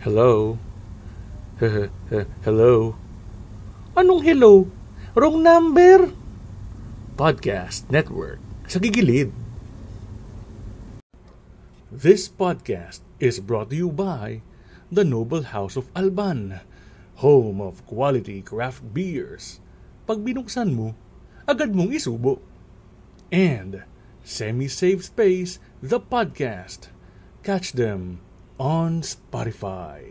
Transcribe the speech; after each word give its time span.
Hello? 0.00 0.56
hello? 2.40 2.96
Anong 3.92 4.24
hello? 4.24 4.64
Wrong 5.12 5.44
number? 5.44 6.16
Podcast 7.20 7.84
Network 7.92 8.40
sa 8.64 8.80
gigilid. 8.80 9.28
This 11.92 12.32
podcast 12.32 13.04
is 13.20 13.44
brought 13.44 13.68
to 13.68 13.76
you 13.76 13.92
by 13.92 14.40
the 14.88 15.04
Noble 15.04 15.52
House 15.52 15.76
of 15.76 15.92
Alban, 15.92 16.64
home 17.20 17.60
of 17.60 17.84
quality 17.84 18.40
craft 18.40 18.80
beers. 18.96 19.60
Pag 20.08 20.24
binuksan 20.24 20.72
mo, 20.72 20.96
agad 21.44 21.76
mong 21.76 21.92
isubo. 21.92 22.40
And 23.28 23.84
Semi-Safe 24.24 25.04
Space, 25.04 25.60
the 25.84 26.00
podcast. 26.00 26.88
Catch 27.44 27.76
them 27.76 28.24
on 28.60 29.00
Spotify. 29.00 30.04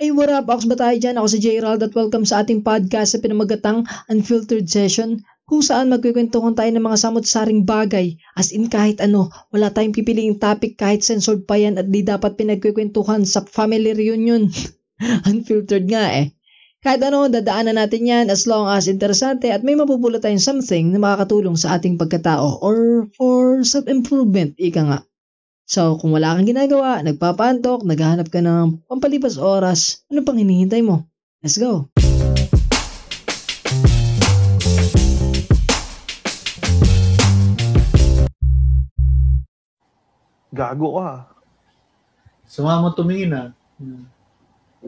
Hey, 0.00 0.08
what 0.16 0.32
up? 0.32 0.48
Ako 0.48 0.72
ba 0.72 0.80
tayo 0.80 0.96
dyan? 0.96 1.20
Ako 1.20 1.28
si 1.28 1.38
J. 1.44 1.60
at 1.60 1.92
welcome 1.92 2.24
sa 2.24 2.40
ating 2.40 2.64
podcast 2.64 3.12
sa 3.12 3.20
pinamagatang 3.20 3.84
Unfiltered 4.08 4.64
Session 4.64 5.20
kung 5.44 5.60
saan 5.60 5.92
magkikwentuhan 5.92 6.56
tayo 6.56 6.70
ng 6.72 6.80
mga 6.80 6.98
samot-saring 7.02 7.68
bagay 7.68 8.16
as 8.38 8.54
in 8.54 8.72
kahit 8.72 9.02
ano, 9.04 9.28
wala 9.52 9.68
tayong 9.68 9.92
pipiliing 9.92 10.40
topic 10.40 10.80
kahit 10.80 11.04
censored 11.04 11.44
pa 11.44 11.60
yan 11.60 11.76
at 11.76 11.90
di 11.90 12.00
dapat 12.00 12.38
pinagkikwentuhan 12.40 13.28
sa 13.28 13.44
family 13.44 13.92
reunion. 13.92 14.48
Unfiltered 15.28 15.84
nga 15.90 16.04
eh. 16.14 16.32
Kahit 16.78 17.02
ano, 17.02 17.26
dadaanan 17.26 17.74
natin 17.74 18.06
yan 18.06 18.26
as 18.30 18.46
long 18.46 18.70
as 18.70 18.86
interesante 18.86 19.50
at 19.50 19.66
may 19.66 19.74
mapupulot 19.74 20.22
tayong 20.22 20.40
something 20.40 20.94
na 20.94 21.02
makakatulong 21.02 21.58
sa 21.58 21.74
ating 21.74 21.98
pagkatao 21.98 22.62
or 22.62 23.10
for 23.18 23.66
self-improvement, 23.66 24.54
ika 24.62 24.82
nga. 24.86 24.98
So, 25.68 26.00
kung 26.00 26.16
wala 26.16 26.32
kang 26.32 26.48
ginagawa, 26.48 27.04
nagpapantok, 27.04 27.84
naghahanap 27.84 28.32
ka 28.32 28.40
ng 28.40 28.88
pampalipas 28.88 29.36
oras, 29.36 30.00
ano 30.08 30.24
pang 30.24 30.40
hinihintay 30.40 30.80
mo? 30.80 31.04
Let's 31.44 31.60
go! 31.60 31.92
Gago 40.56 40.88
ka. 40.96 41.36
Sumama 42.48 42.96
tumingin 42.96 43.36
ah. 43.36 43.52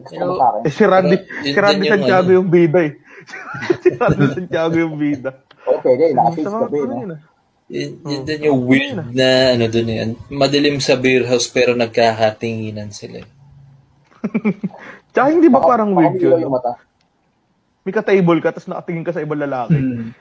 Pero, 0.09 0.33
eh, 0.65 0.73
si 0.73 0.81
Randy, 0.81 1.17
si 1.45 1.53
Randy 1.61 1.93
Santiago 1.93 2.33
ano. 2.33 2.37
yung 2.41 2.49
bida 2.49 2.89
eh. 2.89 2.97
si 3.85 3.93
Randy 4.01 4.25
Santiago 4.33 4.81
yung 4.81 4.97
bida. 4.97 5.45
Okay, 5.61 5.93
okay. 5.93 6.09
Nakasis 6.17 6.49
ka 6.49 6.65
ba. 6.65 7.29
Yun, 7.71 7.91
yun 8.03 8.21
din 8.27 8.51
yung 8.51 8.67
weird 8.67 9.15
na 9.15 9.55
ano 9.55 9.71
dun 9.71 9.87
yan. 9.87 10.09
Madilim 10.27 10.83
sa 10.83 10.99
beer 10.99 11.23
house 11.23 11.47
pero 11.47 11.71
nagkakatinginan 11.71 12.91
sila. 12.91 13.23
Tsaka 15.15 15.27
hindi 15.31 15.47
ba 15.47 15.63
parang 15.63 15.95
weird 15.95 16.19
yun? 16.19 16.43
Yung 16.43 16.51
mata. 16.51 16.75
May 17.87 17.95
ka-table 17.95 18.43
ka, 18.43 18.51
tapos 18.51 18.67
nakatingin 18.67 19.07
ka 19.07 19.15
sa 19.15 19.23
ibang 19.23 19.39
lalaki. 19.39 19.79
Hmm. 19.79 20.11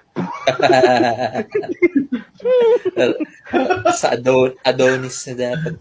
sa 4.00 4.16
Adon 4.16 4.56
Adonis 4.64 5.28
na 5.28 5.34
dapat. 5.36 5.74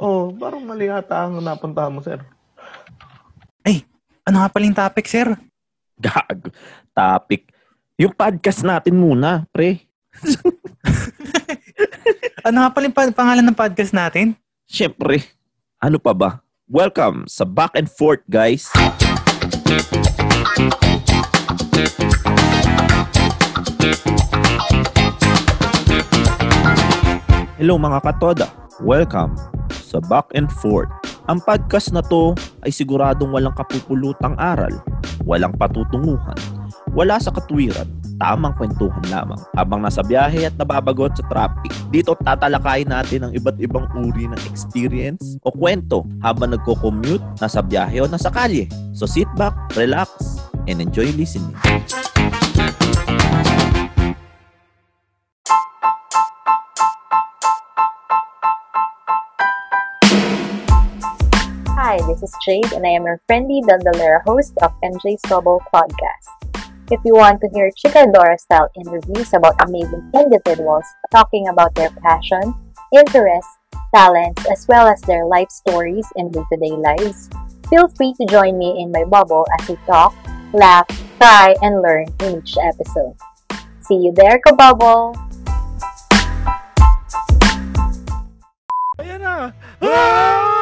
oh, 0.00 0.34
parang 0.34 0.64
mali 0.64 0.90
ata 0.90 1.28
ang 1.28 1.38
napunta 1.38 1.86
mo, 1.86 2.00
sir. 2.02 2.18
Ay, 3.62 3.84
ano 4.24 4.42
nga 4.42 4.50
paling 4.50 4.74
topic, 4.74 5.06
sir? 5.06 5.30
Gag. 6.00 6.50
Topic. 6.90 7.46
Yung 8.00 8.16
podcast 8.16 8.64
natin 8.66 8.98
muna, 8.98 9.46
pre. 9.52 9.84
ano 12.42 12.66
nga 12.66 12.70
pala 12.74 12.90
yung 12.90 13.14
pangalan 13.14 13.44
ng 13.46 13.54
podcast 13.54 13.94
natin? 13.94 14.34
Siyempre, 14.66 15.22
ano 15.78 16.02
pa 16.02 16.10
ba? 16.10 16.30
Welcome 16.66 17.30
sa 17.30 17.46
Back 17.46 17.78
and 17.78 17.86
Forth, 17.86 18.26
guys. 18.26 18.66
Hello 27.62 27.78
mga 27.78 27.98
katoda. 28.02 28.50
Welcome 28.82 29.38
sa 29.70 30.02
Back 30.02 30.34
and 30.34 30.50
Forth. 30.50 30.90
Ang 31.30 31.38
podcast 31.46 31.94
na 31.94 32.02
to 32.02 32.34
ay 32.66 32.74
siguradong 32.74 33.30
walang 33.30 33.54
kapupulutang 33.54 34.34
aral, 34.42 34.82
walang 35.22 35.54
patutunguhan, 35.54 36.34
wala 36.90 37.22
sa 37.22 37.30
katwiran, 37.30 37.86
tamang 38.18 38.56
kwentuhan 38.56 39.04
lamang 39.08 39.40
habang 39.56 39.80
nasa 39.80 40.04
biyahe 40.04 40.48
at 40.48 40.54
nababagot 40.58 41.16
sa 41.16 41.24
traffic. 41.30 41.72
Dito 41.88 42.16
tatalakayin 42.18 42.90
natin 42.90 43.28
ang 43.28 43.32
iba't 43.32 43.56
ibang 43.60 43.86
uri 43.96 44.28
ng 44.28 44.42
experience 44.48 45.38
o 45.46 45.52
kwento 45.52 46.04
habang 46.20 46.52
nagko-commute, 46.52 47.22
nasa 47.40 47.64
biyahe 47.64 48.02
o 48.02 48.10
nasa 48.10 48.28
kalye. 48.28 48.68
So 48.92 49.08
sit 49.08 49.28
back, 49.40 49.56
relax, 49.76 50.40
and 50.68 50.82
enjoy 50.82 51.12
listening. 51.16 51.54
Hi, 61.82 61.98
this 62.06 62.22
is 62.22 62.32
Jade, 62.46 62.72
and 62.72 62.86
I 62.86 62.94
am 62.94 63.04
your 63.04 63.20
friendly 63.26 63.60
Dandalera 63.60 64.22
host 64.24 64.54
of 64.62 64.72
MJ's 64.80 65.20
Global 65.28 65.60
Podcast. 65.68 66.51
If 66.90 67.00
you 67.04 67.14
want 67.14 67.40
to 67.40 67.48
hear 67.54 67.70
Chicadora 67.78 68.38
style 68.40 68.68
interviews 68.74 69.32
about 69.34 69.54
amazing 69.62 70.10
individuals 70.14 70.84
talking 71.10 71.46
about 71.48 71.74
their 71.74 71.90
passion, 72.02 72.54
interests, 72.92 73.58
talents, 73.94 74.42
as 74.50 74.66
well 74.68 74.88
as 74.88 75.00
their 75.02 75.24
life 75.24 75.50
stories 75.50 76.06
and 76.16 76.32
day 76.32 76.42
to 76.42 76.56
day 76.58 76.74
lives, 76.74 77.30
feel 77.70 77.86
free 77.88 78.14
to 78.18 78.26
join 78.26 78.58
me 78.58 78.82
in 78.82 78.90
my 78.90 79.04
bubble 79.04 79.46
as 79.58 79.68
we 79.68 79.76
talk, 79.86 80.12
laugh, 80.52 80.86
cry, 81.18 81.54
and 81.62 81.80
learn 81.82 82.06
in 82.20 82.42
each 82.42 82.58
episode. 82.58 83.14
See 83.80 84.02
you 84.02 84.12
there, 84.14 84.40
Kabubble! 84.42 85.14
Ayan 88.98 89.22
na! 89.22 89.54
Ah! 89.80 90.61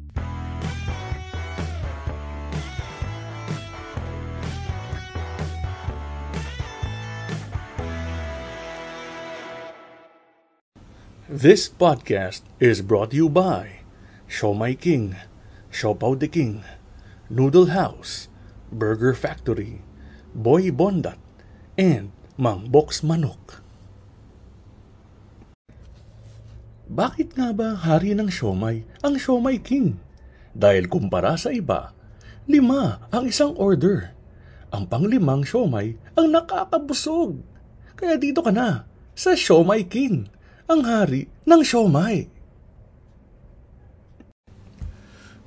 This 11.31 11.71
podcast 11.71 12.43
is 12.59 12.83
brought 12.83 13.15
to 13.15 13.23
you 13.23 13.31
by 13.31 13.87
Show 14.27 14.51
My 14.51 14.75
King, 14.75 15.15
Siopaw 15.71 16.19
the 16.19 16.27
King, 16.27 16.67
Noodle 17.31 17.71
House, 17.71 18.27
Burger 18.67 19.15
Factory, 19.15 19.79
Boy 20.35 20.75
Bondat, 20.75 21.15
and 21.79 22.11
Mang 22.35 22.67
Box 22.67 22.99
Manok. 22.99 23.63
Bakit 26.91 27.39
nga 27.39 27.55
ba 27.55 27.79
hari 27.79 28.11
ng 28.11 28.27
siomay 28.27 28.83
ang 28.99 29.15
siomay 29.15 29.55
king? 29.63 30.03
Dahil 30.51 30.91
kumpara 30.91 31.39
sa 31.39 31.55
iba, 31.55 31.95
lima 32.43 33.07
ang 33.07 33.31
isang 33.31 33.55
order. 33.55 34.11
Ang 34.75 34.83
panglimang 34.83 35.47
siomay 35.47 35.95
ang 36.11 36.27
nakakabusog. 36.27 37.39
Kaya 37.95 38.19
dito 38.19 38.43
ka 38.43 38.51
na 38.51 38.83
sa 39.15 39.31
siomay 39.31 39.87
king 39.87 40.27
ang 40.71 40.87
hari 40.87 41.27
ng 41.43 41.67
siomay. 41.67 42.31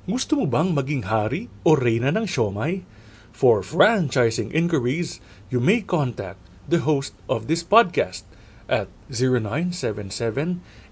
Gusto 0.05 0.37
mo 0.37 0.45
bang 0.45 0.69
maging 0.69 1.09
hari 1.09 1.49
o 1.65 1.73
reyna 1.73 2.13
ng 2.13 2.29
siomay? 2.29 2.85
For 3.33 3.65
franchising 3.65 4.53
inquiries, 4.53 5.17
you 5.49 5.57
may 5.57 5.81
contact 5.81 6.37
the 6.69 6.85
host 6.85 7.17
of 7.25 7.49
this 7.49 7.65
podcast 7.65 8.21
at 8.69 8.85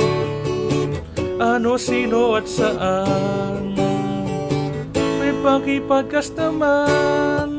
Ano, 1.41 1.81
sino 1.81 2.37
at 2.37 2.45
saan? 2.45 3.73
Uy, 5.17 5.33
paki-podcast 5.41 6.37
naman. 6.37 7.57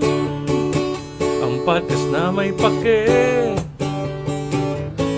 Ang 1.42 1.54
podcast 1.66 2.06
na 2.14 2.30
may 2.30 2.54
pake 2.54 3.02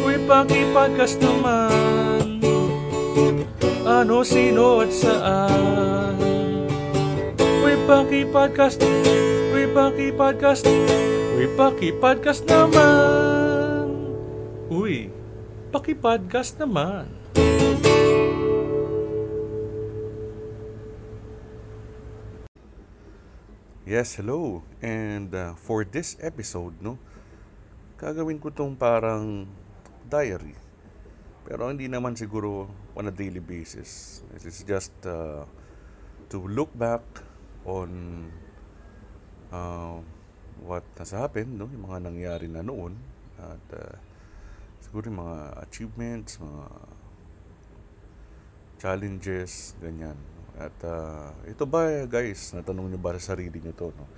Uy, 0.09 0.17
paki-podcast 0.25 1.21
naman 1.21 2.36
Ano, 3.87 4.21
sino 4.21 4.85
at 4.85 4.93
saan? 4.93 6.19
Uy, 7.41 7.75
paki-podcast. 7.89 8.85
Uy, 9.55 9.65
paki-podcast. 9.73 10.69
Uy, 11.37 11.47
paki-podcast 11.57 12.45
naman. 12.45 13.89
Uy, 14.69 15.09
paki-podcast 15.73 16.61
naman. 16.61 17.09
Yes, 23.87 24.19
hello. 24.19 24.67
And 24.83 25.33
uh, 25.33 25.55
for 25.57 25.87
this 25.87 26.19
episode, 26.19 26.77
no, 26.83 26.99
gagawin 27.97 28.37
ko 28.43 28.53
tong 28.53 28.77
parang 28.77 29.49
diary. 30.05 30.59
Pero 31.47 31.71
hindi 31.71 31.87
naman 31.87 32.19
siguro 32.19 32.67
on 32.97 33.07
a 33.07 33.15
daily 33.15 33.45
basis. 33.45 34.25
This 34.33 34.49
is 34.49 34.65
just 34.65 34.97
uh, 35.05 35.45
to 36.33 36.39
look 36.49 36.73
back 36.73 37.05
on 37.69 38.33
uh, 39.53 40.01
what 40.65 40.83
has 40.97 41.13
happened, 41.13 41.61
no, 41.61 41.69
yung 41.69 41.85
mga 41.85 42.09
nangyari 42.09 42.49
na 42.49 42.65
noon. 42.65 42.97
At 43.37 43.65
uh, 43.77 43.95
siguro 44.81 45.13
yung 45.13 45.21
mga 45.21 45.39
achievements, 45.69 46.41
mga 46.41 46.65
challenges, 48.81 49.77
ganyan. 49.77 50.17
At 50.57 50.73
uh, 50.89 51.37
ito 51.45 51.69
ba 51.69 52.09
guys, 52.09 52.57
natanong 52.57 52.97
nyo 52.97 53.01
ba 53.01 53.13
sa 53.21 53.37
sarili 53.37 53.61
nyo 53.61 53.77
to? 53.77 53.93
No? 53.93 54.09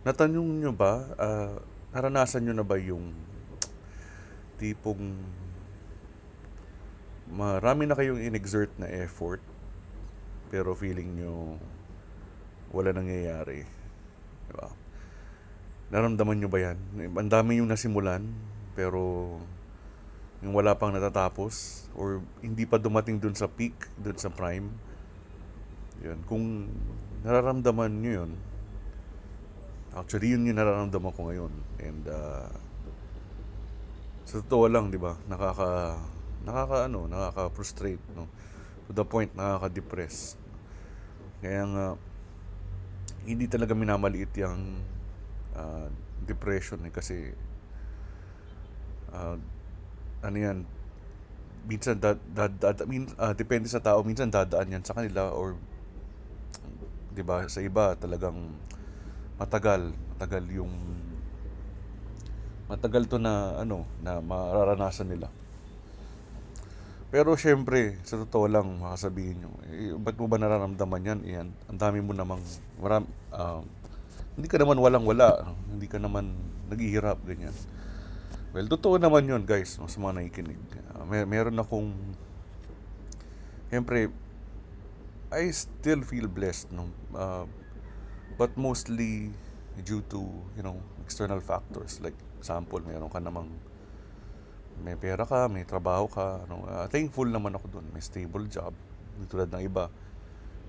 Natanong 0.00 0.64
nyo 0.64 0.72
ba, 0.72 1.12
uh, 1.20 1.60
naranasan 1.92 2.48
nyo 2.48 2.56
na 2.56 2.64
ba 2.64 2.80
yung 2.80 3.12
tipong 4.56 5.12
marami 7.34 7.90
na 7.90 7.98
kayong 7.98 8.22
inexert 8.22 8.70
na 8.78 8.86
effort 8.86 9.42
pero 10.54 10.72
feeling 10.78 11.18
nyo 11.18 11.58
wala 12.70 12.94
nangyayari. 12.94 13.66
Diba? 14.50 14.70
Naramdaman 15.90 16.38
nyo 16.38 16.48
ba 16.50 16.58
yan? 16.58 16.78
Ang 17.14 17.30
dami 17.30 17.58
yung 17.58 17.70
nasimulan 17.70 18.22
pero 18.78 19.34
yung 20.42 20.54
wala 20.54 20.78
pang 20.78 20.94
natatapos 20.94 21.86
or 21.98 22.22
hindi 22.42 22.66
pa 22.66 22.78
dumating 22.78 23.18
dun 23.18 23.34
sa 23.34 23.50
peak, 23.50 23.74
dun 23.98 24.18
sa 24.18 24.30
prime 24.30 24.70
yun. 26.04 26.18
Kung 26.28 26.68
nararamdaman 27.24 28.02
nyo 28.02 28.12
yun, 28.24 28.30
actually 29.96 30.34
yun 30.34 30.44
yung 30.44 30.60
nararamdaman 30.60 31.14
ko 31.16 31.20
ngayon. 31.32 31.52
And 31.80 32.04
uh, 32.04 32.52
sa 34.28 34.44
totoo 34.44 34.68
lang, 34.68 34.92
di 34.92 34.98
ba, 35.00 35.16
nakaka, 35.30 35.96
nakaka, 36.44 36.86
ano, 36.86 37.08
nakaka-frustrate, 37.08 38.04
no? 38.12 38.28
To 38.86 38.92
the 38.92 39.04
point, 39.04 39.32
nakaka-depress. 39.32 40.36
Kaya 41.40 41.64
nga, 41.64 41.86
hindi 43.24 43.48
talaga 43.48 43.72
minamaliit 43.72 44.32
yung 44.36 44.84
uh, 45.56 45.88
depression 46.24 46.80
eh, 46.84 46.92
kasi 46.92 47.32
uh, 49.12 49.36
ano 50.24 50.36
yan, 50.36 50.58
minsan 51.64 51.96
da, 51.96 52.16
da, 52.16 52.48
da, 52.48 52.84
min, 52.84 53.08
uh, 53.16 53.32
depende 53.32 53.68
sa 53.68 53.80
tao, 53.80 54.04
minsan 54.04 54.28
dadaan 54.28 54.72
yan 54.72 54.84
sa 54.84 54.96
kanila 54.96 55.32
or 55.32 55.56
'di 57.14 57.22
ba? 57.22 57.46
Sa 57.46 57.62
iba 57.62 57.94
talagang 57.94 58.36
matagal, 59.38 59.94
matagal 60.14 60.44
yung 60.50 60.72
matagal 62.66 63.06
to 63.06 63.22
na 63.22 63.60
ano, 63.62 63.86
na 64.02 64.18
mararanasan 64.18 65.14
nila. 65.14 65.30
Pero 67.14 67.38
syempre, 67.38 67.94
sa 68.02 68.18
totoo 68.18 68.50
lang, 68.50 68.82
makasabihin 68.82 69.38
nyo, 69.38 69.54
eh, 69.70 69.94
ba't 69.94 70.18
mo 70.18 70.26
ba 70.26 70.34
nararamdaman 70.34 71.06
yan? 71.06 71.20
Iyan, 71.22 71.48
ang 71.70 71.78
dami 71.78 72.02
mo 72.02 72.10
namang, 72.10 72.42
maram, 72.82 73.06
uh, 73.30 73.62
hindi 74.34 74.50
ka 74.50 74.58
naman 74.58 74.82
walang-wala, 74.82 75.46
hindi 75.70 75.86
ka 75.86 76.02
naman 76.02 76.34
naghihirap, 76.66 77.22
ganyan. 77.22 77.54
Well, 78.50 78.66
totoo 78.66 78.98
naman 78.98 79.30
yun, 79.30 79.46
guys, 79.46 79.78
sa 79.78 79.86
mga 79.86 80.26
nakikinig. 80.26 80.58
Uh, 80.90 81.06
mer- 81.06 81.30
meron 81.30 81.54
akong, 81.54 81.94
syempre, 83.70 84.10
I 85.30 85.54
still 85.54 86.02
feel 86.02 86.26
blessed, 86.26 86.74
no? 86.74 86.90
Uh, 87.14 87.46
but 88.34 88.58
mostly 88.58 89.30
due 89.86 90.02
to, 90.10 90.18
you 90.58 90.66
know, 90.66 90.82
external 91.06 91.38
factors. 91.38 92.02
Like, 92.02 92.18
example, 92.42 92.82
meron 92.82 93.06
ka 93.06 93.22
namang 93.22 93.54
may 94.82 94.98
pera 94.98 95.22
ka, 95.22 95.46
may 95.46 95.62
trabaho 95.62 96.10
ka. 96.10 96.42
No? 96.50 96.66
Uh, 96.66 96.88
thankful 96.90 97.28
naman 97.28 97.54
ako 97.54 97.78
doon. 97.78 97.86
May 97.94 98.02
stable 98.02 98.50
job. 98.50 98.74
Hindi 99.14 99.26
tulad 99.30 99.48
ng 99.52 99.62
iba. 99.62 99.86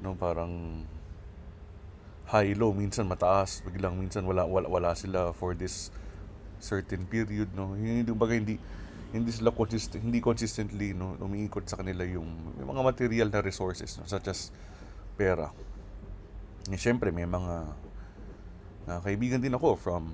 No, 0.03 0.13
parang 0.13 0.83
high-low. 2.29 2.75
Minsan 2.75 3.09
mataas. 3.09 3.65
Biglang 3.65 3.97
minsan 3.97 4.27
wala, 4.27 4.45
wala, 4.45 4.69
wala 4.69 4.91
sila 4.93 5.33
for 5.33 5.57
this 5.57 5.89
certain 6.61 7.07
period. 7.09 7.49
No? 7.57 7.73
Hindi, 7.73 8.11
baga, 8.13 8.37
hindi, 8.37 8.61
hindi 9.15 9.31
sila 9.31 9.55
consistent, 9.55 10.03
hindi 10.03 10.19
consistently 10.19 10.91
no, 10.91 11.15
umiikot 11.23 11.63
sa 11.63 11.79
kanila 11.79 12.03
yung, 12.03 12.27
yung 12.59 12.67
mga 12.67 12.83
material 12.83 13.27
na 13.31 13.39
resources 13.39 13.95
no, 13.95 14.03
such 14.03 14.27
as 14.27 14.51
pera. 15.15 15.55
Eh, 16.67 16.75
Siyempre, 16.75 17.15
may 17.15 17.23
mga 17.23 17.53
uh, 18.91 18.99
kaibigan 18.99 19.39
din 19.39 19.55
ako 19.55 19.79
from 19.79 20.11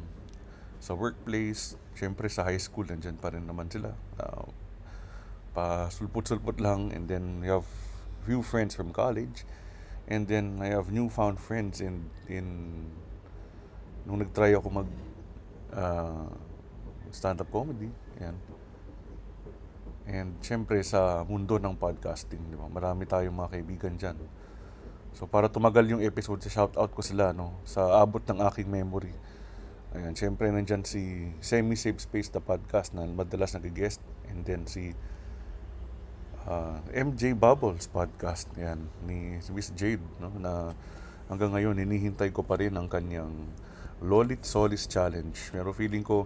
sa 0.82 0.98
workplace, 0.98 1.78
siyempre 1.94 2.26
sa 2.26 2.42
high 2.42 2.58
school, 2.58 2.90
nandyan 2.90 3.14
pa 3.22 3.30
rin 3.30 3.46
naman 3.46 3.70
sila. 3.70 3.94
Uh, 4.18 4.50
pa-sulpot-sulpot 5.54 6.58
lang 6.58 6.90
and 6.90 7.06
then 7.06 7.44
you 7.46 7.54
have 7.54 7.68
few 8.26 8.42
friends 8.42 8.74
from 8.74 8.90
college 8.90 9.44
and 10.08 10.26
then 10.26 10.58
I 10.64 10.74
have 10.74 10.90
newfound 10.90 11.38
friends 11.38 11.84
in 11.84 12.08
in 12.32 12.46
nung 14.08 14.24
nag-try 14.24 14.58
ako 14.58 14.68
mag 14.82 14.90
uh, 15.76 16.26
stand-up 17.14 17.52
comedy. 17.54 17.92
Yan. 18.18 18.36
And 20.10 20.34
syempre 20.42 20.82
sa 20.82 21.22
mundo 21.30 21.62
ng 21.62 21.78
podcasting, 21.78 22.42
di 22.50 22.58
ba? 22.58 22.66
Marami 22.66 23.06
tayong 23.06 23.36
mga 23.36 23.50
kaibigan 23.54 23.94
diyan. 24.02 24.18
So 25.14 25.28
para 25.30 25.52
tumagal 25.52 25.86
yung 25.94 26.02
episode, 26.02 26.42
shout 26.48 26.74
out 26.80 26.90
ko 26.96 27.06
sila 27.06 27.36
no 27.36 27.54
sa 27.68 28.02
abot 28.02 28.24
ng 28.24 28.42
aking 28.50 28.66
memory. 28.66 29.14
Ayan, 29.92 30.16
syempre 30.16 30.48
nandiyan 30.48 30.88
si 30.88 31.36
Semi 31.44 31.76
Safe 31.76 32.00
Space 32.00 32.32
the 32.32 32.40
podcast 32.40 32.96
na 32.96 33.04
madalas 33.04 33.52
nag-guest 33.52 34.00
and 34.32 34.48
then 34.48 34.64
si 34.64 34.96
uh, 36.48 36.80
MJ 36.96 37.36
Bubbles 37.36 37.92
podcast 37.92 38.48
yan 38.56 38.88
ni 39.04 39.44
Miss 39.52 39.76
Jade 39.76 40.00
no 40.24 40.32
na 40.40 40.72
hanggang 41.28 41.52
ngayon 41.52 41.76
hinihintay 41.76 42.32
ko 42.32 42.40
pa 42.40 42.56
rin 42.56 42.72
ang 42.80 42.88
kanyang 42.88 43.52
Lolit 44.00 44.48
Solis 44.48 44.88
Challenge. 44.88 45.36
Pero 45.36 45.76
feeling 45.76 46.08
ko 46.08 46.24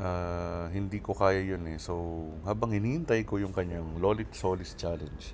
uh, 0.00 0.72
hindi 0.72 1.04
ko 1.04 1.12
kaya 1.12 1.44
yun 1.44 1.60
eh. 1.68 1.76
So, 1.76 2.24
habang 2.48 2.72
hinihintay 2.72 3.28
ko 3.28 3.36
yung 3.36 3.52
kanyang 3.52 4.00
Lolit 4.00 4.32
Solis 4.32 4.72
Challenge, 4.80 5.24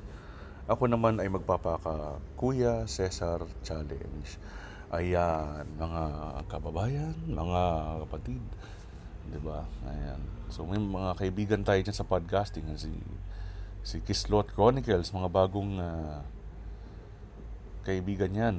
ako 0.67 0.91
naman 0.91 1.23
ay 1.23 1.31
magpapaka 1.31 2.19
Kuya 2.35 2.83
Cesar 2.91 3.47
Challenge. 3.63 4.27
Ayan, 4.93 5.65
mga 5.81 6.03
kababayan, 6.53 7.17
mga 7.25 7.63
kapatid, 8.05 8.45
'di 9.25 9.41
ba? 9.41 9.65
Ayan. 9.89 10.21
So 10.53 10.69
may 10.69 10.77
mga 10.77 11.17
kaibigan 11.17 11.65
tayo 11.65 11.81
diyan 11.81 11.97
sa 11.97 12.05
podcasting 12.05 12.69
si 12.77 12.93
si 13.81 14.05
Kislot 14.05 14.53
Chronicles, 14.53 15.09
mga 15.17 15.33
bagong 15.33 15.81
uh, 15.81 16.21
kaibigan 17.89 18.37
'yan. 18.37 18.57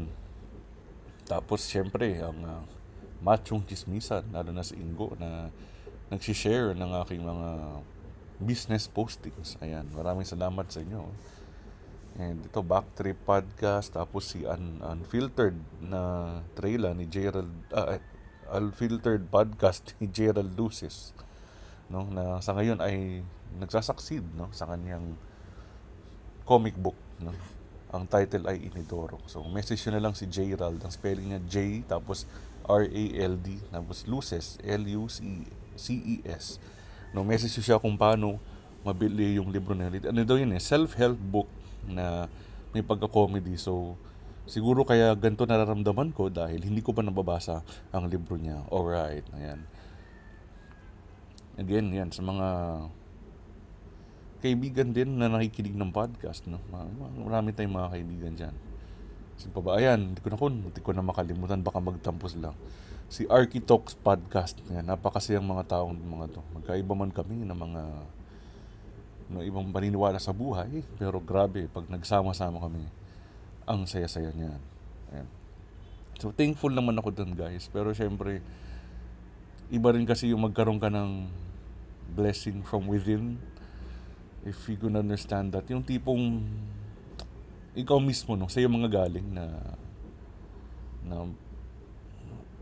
Tapos, 1.30 1.70
syempre, 1.70 2.20
ang 2.20 2.40
uh, 2.44 2.66
machong 3.24 3.64
chismisan, 3.64 4.28
lalo 4.34 4.52
na 4.52 4.66
si 4.66 4.76
Ingo, 4.76 5.16
na 5.16 5.54
nagsishare 6.12 6.76
ng 6.76 6.92
aking 7.06 7.24
mga 7.24 7.50
business 8.44 8.92
postings. 8.92 9.56
Ayan, 9.64 9.88
maraming 9.96 10.28
salamat 10.28 10.68
sa 10.68 10.84
inyo. 10.84 11.08
And 12.14 12.46
ito, 12.46 12.62
Backtrip 12.62 13.18
Podcast, 13.26 13.90
tapos 13.90 14.38
si 14.38 14.46
Un- 14.46 14.86
Unfiltered 14.86 15.58
na 15.82 16.30
trailer 16.54 16.94
ni 16.94 17.10
Gerald, 17.10 17.50
uh, 17.74 17.98
Unfiltered 18.54 19.26
Podcast 19.34 19.98
ni 19.98 20.06
Gerald 20.06 20.54
Lucis, 20.54 21.10
no, 21.90 22.06
na 22.14 22.38
sa 22.38 22.54
ngayon 22.54 22.78
ay 22.86 23.26
nagsasucceed 23.58 24.22
no, 24.38 24.54
sa 24.54 24.70
kanyang 24.70 25.18
comic 26.46 26.78
book. 26.78 26.98
No? 27.18 27.34
Ang 27.90 28.06
title 28.06 28.46
ay 28.46 28.62
Inidoro. 28.62 29.18
So, 29.26 29.42
message 29.50 29.82
nyo 29.90 29.98
na 29.98 30.04
lang 30.10 30.14
si 30.14 30.30
Gerald. 30.30 30.86
Ang 30.86 30.94
spelling 30.94 31.34
niya 31.34 31.42
J, 31.50 31.82
tapos 31.90 32.30
R-A-L-D, 32.70 33.74
tapos 33.74 34.06
Luces, 34.06 34.62
L-U-C-E-S. 34.62 36.46
No, 37.10 37.26
message 37.26 37.58
siya 37.58 37.82
kung 37.82 37.98
paano 37.98 38.38
mabili 38.86 39.42
yung 39.42 39.50
libro 39.50 39.74
na 39.74 39.90
Ano 39.90 40.22
daw 40.22 40.38
yun 40.38 40.54
eh, 40.54 40.62
self-help 40.62 41.18
book 41.18 41.50
na 41.88 42.28
may 42.74 42.82
pagka-comedy. 42.82 43.56
So, 43.60 43.96
siguro 44.50 44.84
kaya 44.84 45.16
ganito 45.16 45.48
nararamdaman 45.48 46.12
ko 46.12 46.28
dahil 46.28 46.64
hindi 46.64 46.84
ko 46.84 46.92
pa 46.92 47.06
nababasa 47.06 47.64
ang 47.94 48.12
libro 48.12 48.36
niya. 48.36 48.66
Alright, 48.68 49.24
ayan. 49.36 49.64
Again, 51.54 51.94
yan, 51.94 52.10
sa 52.10 52.26
mga 52.26 52.48
kaibigan 54.44 54.92
din 54.92 55.16
na 55.22 55.32
nakikinig 55.32 55.78
ng 55.78 55.94
podcast, 55.94 56.44
no? 56.50 56.60
Marami 57.24 57.56
tayong 57.56 57.78
mga 57.78 57.92
kaibigan 57.94 58.34
dyan. 58.36 58.56
Sino 59.40 59.56
pa 59.56 59.62
ba? 59.62 59.72
Ayan, 59.80 60.12
hindi 60.12 60.20
ko 60.20 60.30
na 60.34 60.38
kun, 60.38 60.56
hindi 60.68 60.82
ko 60.82 60.92
na 60.92 61.06
makalimutan, 61.06 61.64
baka 61.64 61.80
magtampos 61.80 62.36
lang. 62.36 62.58
Si 63.08 63.30
Architalks 63.30 63.94
Podcast, 63.94 64.58
yan, 64.68 64.90
napakasayang 64.90 65.46
mga 65.46 65.78
taong 65.78 65.94
mga 65.94 66.26
to. 66.34 66.42
Magkaiba 66.58 66.94
man 66.98 67.14
kami 67.14 67.46
ng 67.46 67.54
mga 67.56 67.82
no, 69.32 69.44
ibang 69.44 69.70
paniniwala 69.72 70.20
sa 70.20 70.36
buhay, 70.36 70.84
pero 71.00 71.20
grabe, 71.24 71.68
pag 71.72 71.88
nagsama-sama 71.88 72.60
kami, 72.60 72.84
ang 73.64 73.88
saya-saya 73.88 74.32
niyan. 74.36 74.62
Ayan. 75.16 75.30
So, 76.20 76.32
thankful 76.36 76.72
naman 76.72 76.96
ako 77.00 77.16
dun, 77.16 77.36
guys. 77.36 77.68
Pero, 77.72 77.92
syempre, 77.96 78.44
iba 79.72 79.90
rin 79.92 80.06
kasi 80.06 80.32
yung 80.32 80.46
magkaroon 80.46 80.80
ka 80.80 80.92
ng 80.92 81.28
blessing 82.14 82.62
from 82.64 82.86
within. 82.88 83.40
If 84.44 84.68
you 84.68 84.76
can 84.76 85.00
understand 85.00 85.56
that. 85.56 85.66
Yung 85.72 85.82
tipong, 85.82 86.44
ikaw 87.74 87.98
mismo, 87.98 88.36
no, 88.36 88.52
sa'yo 88.52 88.68
mga 88.68 88.92
galing 88.92 89.28
na, 89.32 89.46
na, 91.08 91.16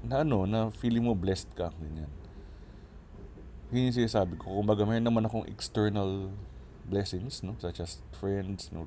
na 0.06 0.16
ano, 0.22 0.46
na 0.46 0.70
feeling 0.70 1.04
mo 1.04 1.18
blessed 1.18 1.52
ka, 1.58 1.74
ganyan. 1.82 2.10
Yun 3.72 3.88
yung 3.88 3.98
sinasabi 4.04 4.36
ko. 4.36 4.52
Kumbaga, 4.52 4.84
may 4.84 5.00
naman 5.00 5.26
akong 5.26 5.48
external 5.48 6.30
blessings, 6.92 7.40
no? 7.40 7.56
such 7.64 7.80
as 7.80 8.04
friends, 8.20 8.68
no? 8.76 8.84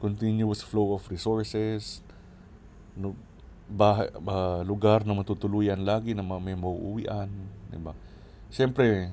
continuous 0.00 0.64
flow 0.64 0.96
of 0.96 1.04
resources, 1.12 2.00
no? 2.96 3.12
bah, 3.68 4.08
bah, 4.22 4.64
lugar 4.64 5.04
na 5.04 5.12
matutuluyan 5.12 5.84
lagi 5.84 6.16
na 6.16 6.24
may 6.24 6.56
mauuwian, 6.56 7.28
di 7.68 7.76
ba? 7.76 7.92
Siyempre, 8.48 9.10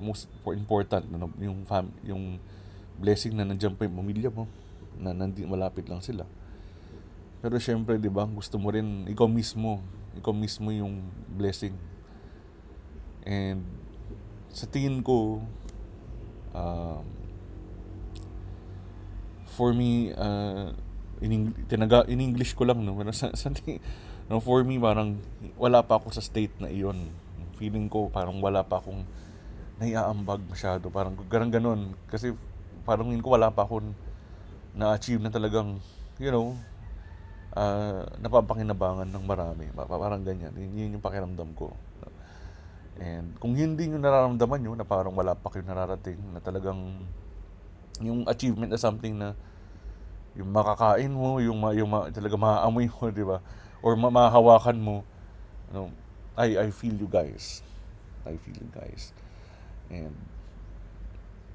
most 0.00 0.28
important 0.52 1.04
no, 1.08 1.28
yung 1.40 1.64
fam, 1.64 1.88
yung 2.04 2.40
blessing 2.96 3.36
na 3.36 3.44
nandiyan 3.44 3.76
pa 3.76 3.84
yung 3.84 3.96
pamilya 4.00 4.32
mo 4.32 4.48
na 4.96 5.12
nandi 5.12 5.44
malapit 5.44 5.88
lang 5.88 6.00
sila. 6.00 6.24
Pero 7.44 7.56
syempre, 7.60 8.00
'di 8.00 8.08
ba, 8.08 8.24
gusto 8.24 8.56
mo 8.56 8.72
rin 8.72 9.04
ikaw 9.08 9.28
mismo, 9.28 9.84
ikaw 10.16 10.32
mismo 10.32 10.72
yung 10.72 11.04
blessing. 11.36 11.76
And 13.28 13.64
sa 14.52 14.64
tingin 14.64 15.04
ko 15.04 15.44
um, 16.56 17.04
for 19.56 19.72
me, 19.72 20.12
uh, 20.12 20.68
in, 21.24 21.56
tinaga, 21.64 22.04
in 22.12 22.20
English 22.20 22.52
ko 22.52 22.68
lang, 22.68 22.84
no? 22.84 23.00
Sa, 23.16 23.32
sa, 23.32 23.48
no, 24.28 24.44
for 24.44 24.60
me, 24.60 24.76
parang 24.76 25.16
wala 25.56 25.80
pa 25.80 25.96
ako 25.96 26.12
sa 26.12 26.20
state 26.20 26.52
na 26.60 26.68
iyon. 26.68 27.08
Feeling 27.56 27.88
ko 27.88 28.12
parang 28.12 28.36
wala 28.44 28.60
pa 28.60 28.84
akong 28.84 29.00
naiaambag 29.80 30.44
masyado. 30.44 30.92
Parang 30.92 31.16
garang 31.32 31.48
ganon. 31.48 31.96
Kasi 32.12 32.36
parang 32.84 33.08
ko 33.24 33.32
wala 33.32 33.48
pa 33.48 33.64
akong 33.64 33.96
na-achieve 34.76 35.24
na 35.24 35.32
talagang, 35.32 35.80
you 36.20 36.28
know, 36.28 36.52
uh, 37.56 38.04
napapakinabangan 38.20 39.08
ng 39.08 39.24
marami. 39.24 39.72
Parang 39.72 40.20
ganyan. 40.20 40.52
Yun, 40.52 40.72
yun 40.76 40.94
yung 41.00 41.04
pakiramdam 41.04 41.56
ko. 41.56 41.72
And 42.96 43.36
kung 43.40 43.56
hindi 43.56 43.88
nyo 43.88 44.00
nararamdaman 44.00 44.60
nyo 44.60 44.72
na 44.76 44.84
parang 44.88 45.16
wala 45.16 45.36
pa 45.36 45.52
kayo 45.52 45.64
nararating, 45.64 46.16
na 46.32 46.40
talagang 46.40 47.04
yung 48.00 48.28
achievement 48.28 48.72
na 48.72 48.80
something 48.80 49.16
na 49.16 49.36
yung 50.36 50.52
makakain 50.52 51.08
mo, 51.08 51.40
yung, 51.40 51.56
ma, 51.56 51.72
yung 51.72 51.88
ma, 51.88 52.12
talaga 52.12 52.36
maaamoy 52.36 52.92
mo, 52.92 53.08
di 53.16 53.24
ba? 53.24 53.40
Or 53.80 53.96
ma, 53.96 54.12
mahahawakan 54.12 54.76
mo. 54.76 54.96
You 55.68 55.72
know, 55.72 55.88
I, 56.36 56.68
I 56.68 56.70
feel 56.70 56.92
you 56.92 57.08
guys. 57.08 57.64
I 58.28 58.36
feel 58.36 58.54
you 58.54 58.70
guys. 58.70 59.16
And 59.88 60.12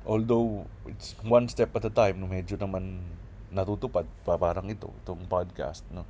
although 0.01 0.65
it's 0.89 1.13
one 1.21 1.45
step 1.45 1.77
at 1.77 1.85
a 1.85 1.93
time, 1.93 2.17
no, 2.17 2.25
medyo 2.25 2.57
naman 2.57 3.05
natutupad 3.53 4.09
pa 4.25 4.39
parang 4.41 4.65
ito, 4.65 4.89
itong 5.05 5.29
podcast. 5.29 5.85
No? 5.93 6.07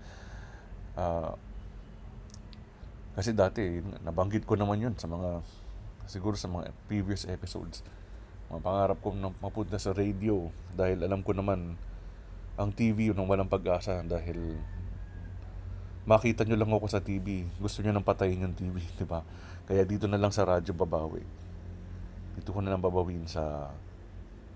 Uh, 0.95 1.35
kasi 3.11 3.35
dati, 3.35 3.83
nabanggit 3.99 4.47
ko 4.47 4.55
naman 4.55 4.79
yun 4.79 4.95
sa 4.95 5.11
mga, 5.11 5.43
siguro 6.07 6.39
sa 6.39 6.47
mga 6.47 6.71
previous 6.87 7.27
episodes 7.27 7.83
mga 8.51 8.59
pangarap 8.67 8.99
ko 8.99 9.15
na 9.15 9.31
mapunta 9.31 9.79
sa 9.79 9.95
radio 9.95 10.51
dahil 10.75 11.07
alam 11.07 11.23
ko 11.23 11.31
naman 11.31 11.79
ang 12.59 12.69
TV 12.75 13.07
yun 13.07 13.15
ang 13.15 13.31
walang 13.31 13.47
pag-asa 13.47 14.03
dahil 14.03 14.59
makita 16.03 16.43
nyo 16.43 16.59
lang 16.59 16.67
ako 16.75 16.91
sa 16.91 16.99
TV 16.99 17.47
gusto 17.63 17.79
nyo 17.79 17.95
nang 17.95 18.03
patayin 18.03 18.43
yung 18.43 18.51
TV 18.51 18.83
di 18.99 19.07
ba? 19.07 19.23
Kaya 19.63 19.87
dito 19.87 20.03
na 20.11 20.19
lang 20.19 20.35
sa 20.35 20.43
radyo 20.43 20.75
babawi. 20.75 21.23
Dito 22.35 22.51
ko 22.51 22.59
na 22.59 22.75
lang 22.75 22.83
babawin 22.83 23.23
sa 23.23 23.71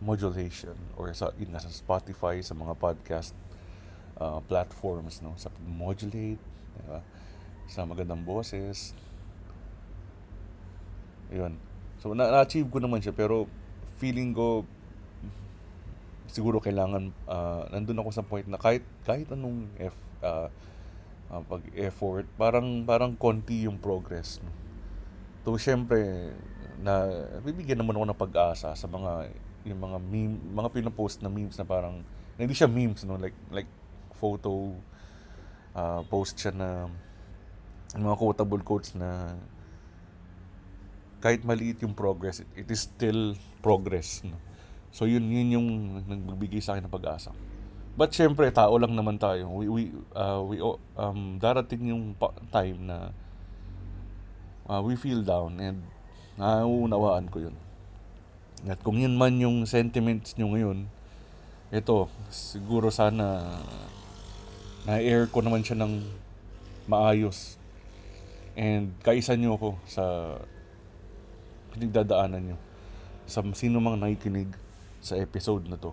modulation 0.04 0.76
or 1.00 1.08
sa 1.16 1.32
yun, 1.40 1.56
sa 1.56 1.72
Spotify 1.72 2.44
sa 2.44 2.52
mga 2.52 2.76
podcast 2.76 3.32
uh, 4.20 4.44
platforms 4.44 5.24
no? 5.24 5.40
Sa 5.40 5.48
modulate 5.64 6.36
di 6.76 6.84
ba? 6.84 7.00
Sa 7.72 7.88
magandang 7.88 8.28
boses. 8.28 8.92
Yun. 11.32 11.56
So 12.04 12.12
na- 12.12 12.28
na-achieve 12.28 12.68
ko 12.68 12.84
naman 12.84 13.00
siya 13.00 13.16
pero 13.16 13.48
feeling 13.96 14.36
ko 14.36 14.68
siguro 16.28 16.60
kailangan 16.60 17.16
uh, 17.32 17.64
nandun 17.72 18.02
ako 18.04 18.10
sa 18.12 18.26
point 18.26 18.44
na 18.50 18.60
kahit 18.60 18.84
kahit 19.08 19.32
anong 19.32 19.72
F, 19.80 19.96
uh, 20.20 20.52
uh, 21.32 21.42
pag 21.48 21.64
effort 21.80 22.28
parang 22.36 22.84
parang 22.84 23.16
konti 23.16 23.64
yung 23.64 23.80
progress 23.80 24.44
no? 24.44 24.52
to 25.48 25.56
syempre 25.56 26.34
na 26.82 27.08
bibigyan 27.40 27.80
naman 27.80 27.96
ako 27.96 28.06
ng 28.12 28.20
pag-asa 28.20 28.76
sa 28.76 28.88
mga 28.90 29.32
yung 29.64 29.80
mga 29.80 29.98
meme 30.02 30.38
mga 30.52 30.70
pinopost 30.76 31.24
na 31.24 31.32
memes 31.32 31.56
na 31.56 31.64
parang 31.64 32.04
na 32.36 32.40
hindi 32.44 32.58
siya 32.58 32.68
memes 32.68 33.08
no 33.08 33.16
like 33.16 33.38
like 33.54 33.70
photo 34.18 34.76
uh, 35.72 36.02
post 36.12 36.36
siya 36.36 36.52
na 36.52 36.92
mga 37.96 38.16
quotable 38.20 38.60
quotes 38.60 38.92
na 38.92 39.40
kahit 41.26 41.42
maliit 41.42 41.82
yung 41.82 41.98
progress, 41.98 42.46
it, 42.46 42.50
it 42.54 42.70
is 42.70 42.86
still 42.86 43.34
progress. 43.66 44.22
No? 44.22 44.38
So 44.94 45.10
yun, 45.10 45.26
yun 45.26 45.58
yung 45.58 45.68
nagbibigay 46.06 46.62
sa 46.62 46.78
akin 46.78 46.86
ng 46.86 46.94
pag-asa. 46.94 47.34
But 47.98 48.14
syempre, 48.14 48.54
tao 48.54 48.78
lang 48.78 48.94
naman 48.94 49.18
tayo. 49.18 49.50
We, 49.50 49.66
we, 49.66 49.82
uh, 50.14 50.46
we, 50.46 50.62
um, 50.94 51.42
darating 51.42 51.90
yung 51.90 52.14
time 52.54 52.78
na 52.86 53.10
uh, 54.70 54.86
we 54.86 54.94
feel 54.94 55.26
down 55.26 55.58
and 55.58 55.82
nauunawaan 56.38 57.34
ko 57.34 57.50
yun. 57.50 57.58
At 58.70 58.86
kung 58.86 59.02
yun 59.02 59.18
man 59.18 59.42
yung 59.42 59.66
sentiments 59.66 60.38
nyo 60.38 60.54
ngayon, 60.54 60.86
ito, 61.74 62.06
siguro 62.30 62.94
sana 62.94 63.58
na-air 64.86 65.26
ko 65.34 65.42
naman 65.42 65.66
siya 65.66 65.82
ng 65.82 66.06
maayos. 66.86 67.58
And 68.54 68.94
kaisa 69.02 69.34
nyo 69.34 69.58
ako 69.58 69.70
sa 69.90 70.04
pinagdadaanan 71.76 72.42
nyo 72.42 72.58
sa 73.28 73.44
sino 73.52 73.84
mang 73.84 74.00
nakikinig 74.00 74.48
sa 75.04 75.20
episode 75.20 75.68
na 75.68 75.76
to. 75.76 75.92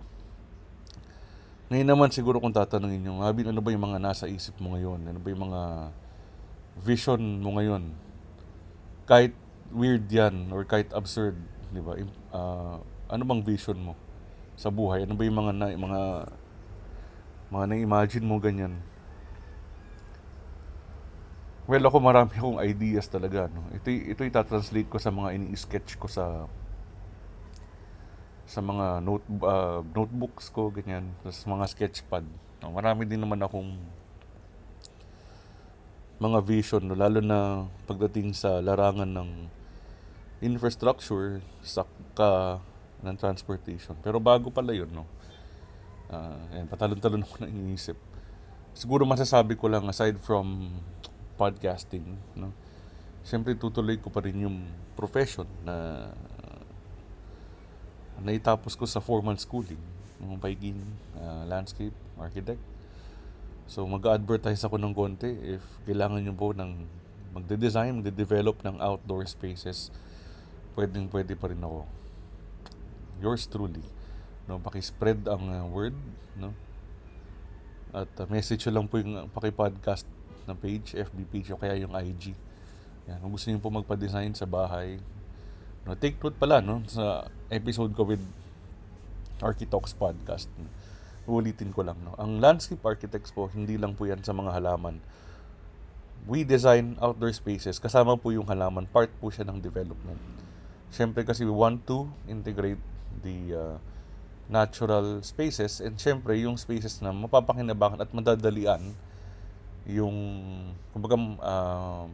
Ngayon 1.67 1.89
naman 1.89 2.09
siguro 2.13 2.37
kung 2.39 2.53
tatanungin 2.53 3.01
nyo, 3.03 3.19
Abin, 3.25 3.49
ano 3.49 3.59
ba 3.59 3.73
yung 3.73 3.83
mga 3.83 3.99
nasa 3.99 4.25
isip 4.29 4.55
mo 4.63 4.77
ngayon? 4.77 5.03
Ano 5.09 5.19
ba 5.19 5.27
yung 5.27 5.43
mga 5.49 5.61
vision 6.79 7.21
mo 7.41 7.57
ngayon? 7.57 7.91
Kahit 9.09 9.35
weird 9.73 10.05
yan 10.07 10.53
or 10.53 10.63
kahit 10.63 10.93
absurd, 10.93 11.35
di 11.73 11.81
ba? 11.81 11.97
Uh, 12.29 12.77
ano 13.09 13.21
bang 13.25 13.41
vision 13.41 13.77
mo 13.81 13.93
sa 14.53 14.69
buhay? 14.69 15.03
Ano 15.03 15.17
ba 15.17 15.25
yung 15.25 15.37
mga 15.37 15.51
na, 15.51 15.67
mga 15.73 16.01
mga 17.49 17.65
na-imagine 17.69 18.25
mo 18.25 18.37
ganyan? 18.37 18.77
Well, 21.63 21.87
ako 21.87 22.03
marami 22.03 22.35
akong 22.35 22.59
ideas 22.59 23.07
talaga. 23.07 23.47
No? 23.47 23.63
Ito, 23.71 23.87
ito 23.87 24.21
itatranslate 24.27 24.91
ko 24.91 24.99
sa 24.99 25.15
mga 25.15 25.39
ini-sketch 25.39 25.95
ko 25.95 26.11
sa 26.11 26.43
sa 28.43 28.59
mga 28.59 28.99
note, 28.99 29.23
uh, 29.39 29.79
notebooks 29.95 30.51
ko, 30.51 30.67
ganyan. 30.67 31.15
sa 31.23 31.47
mga 31.47 31.65
sketchpad. 31.71 32.27
No? 32.59 32.75
Marami 32.75 33.07
din 33.07 33.23
naman 33.23 33.39
akong 33.39 33.79
mga 36.19 36.39
vision, 36.43 36.83
no? 36.83 36.99
lalo 36.99 37.23
na 37.23 37.63
pagdating 37.87 38.35
sa 38.35 38.59
larangan 38.59 39.07
ng 39.07 39.29
infrastructure, 40.43 41.39
saka 41.63 42.59
ng 42.99 43.15
transportation. 43.15 43.95
Pero 44.03 44.19
bago 44.19 44.51
pala 44.51 44.75
yun, 44.75 44.91
no? 44.91 45.07
Uh, 46.11 46.35
ayan, 46.51 46.67
patalon-talon 46.67 47.23
ako 47.23 47.35
na 47.39 47.47
iniisip. 47.47 47.95
Siguro 48.75 49.07
masasabi 49.07 49.55
ko 49.55 49.71
lang, 49.71 49.87
aside 49.87 50.19
from 50.19 50.67
podcasting, 51.35 52.05
no? 52.37 52.53
Siyempre 53.23 53.55
tutuloy 53.55 53.95
ko 53.97 54.11
pa 54.11 54.19
rin 54.19 54.43
yung 54.43 54.67
profession 54.99 55.47
na 55.63 56.07
naitapos 58.19 58.77
ko 58.77 58.85
sa 58.87 59.03
formal 59.03 59.35
schooling, 59.39 59.79
ng 60.23 60.39
pagiging 60.39 60.79
uh, 61.19 61.43
landscape 61.43 61.95
architect. 62.15 62.61
So 63.67 63.83
mag-advertise 63.87 64.63
ako 64.63 64.79
ng 64.79 64.93
konti 64.95 65.31
if 65.55 65.63
kailangan 65.87 66.23
nyo 66.23 66.35
po 66.35 66.51
ng 66.51 66.87
magde-design, 67.33 67.99
magde-develop 67.99 68.61
ng 68.61 68.77
outdoor 68.79 69.25
spaces, 69.25 69.89
pwedeng 70.77 71.09
pwede 71.09 71.33
pa 71.33 71.49
rin 71.49 71.63
ako. 71.63 71.87
Yours 73.23 73.49
truly. 73.49 73.83
No, 74.45 74.59
paki-spread 74.59 75.23
ang 75.25 75.43
uh, 75.49 75.65
word, 75.71 75.95
no? 76.35 76.51
At 77.95 78.11
uh, 78.19 78.27
message 78.27 78.67
lang 78.67 78.85
po 78.85 78.99
yung 78.99 79.31
paki-podcast 79.31 80.05
na 80.45 80.55
page, 80.57 80.95
FB 80.97 81.19
page 81.29 81.49
o 81.53 81.59
kaya 81.59 81.77
yung 81.79 81.93
IG. 81.95 82.35
Yan, 83.07 83.19
kung 83.19 83.31
gusto 83.35 83.51
niyo 83.51 83.59
po 83.59 83.67
magpa-design 83.71 84.31
sa 84.31 84.47
bahay, 84.47 84.99
no, 85.83 85.95
take 85.99 86.15
note 86.23 86.39
pala 86.39 86.63
no 86.63 86.79
sa 86.87 87.27
episode 87.51 87.91
ko 87.91 88.07
with 88.07 88.23
Architox 89.43 89.91
podcast. 89.91 90.47
Ulitin 91.27 91.75
ko 91.75 91.83
lang 91.83 91.99
no. 92.03 92.15
Ang 92.15 92.39
landscape 92.39 92.83
architects 92.83 93.31
po 93.35 93.51
hindi 93.51 93.75
lang 93.75 93.95
po 93.95 94.07
yan 94.07 94.23
sa 94.23 94.31
mga 94.31 94.55
halaman. 94.55 95.03
We 96.23 96.47
design 96.47 96.95
outdoor 97.03 97.35
spaces 97.35 97.83
kasama 97.83 98.15
po 98.15 98.31
yung 98.31 98.47
halaman, 98.47 98.87
part 98.87 99.11
po 99.19 99.27
siya 99.27 99.43
ng 99.43 99.59
development. 99.59 100.19
Siyempre 100.87 101.27
kasi 101.27 101.43
we 101.43 101.51
want 101.51 101.83
to 101.83 102.07
integrate 102.31 102.79
the 103.19 103.37
uh, 103.51 103.75
natural 104.47 105.19
spaces 105.23 105.79
and 105.79 105.99
syempre 105.99 106.35
yung 106.39 106.55
spaces 106.59 106.99
na 106.99 107.11
mapapakinabangan 107.11 108.03
at 108.03 108.09
madadalian 108.11 108.95
yung 109.87 110.15
kumbaga 110.95 111.15
uh, 111.43 112.05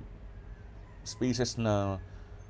spaces 1.06 1.58
na 1.58 2.02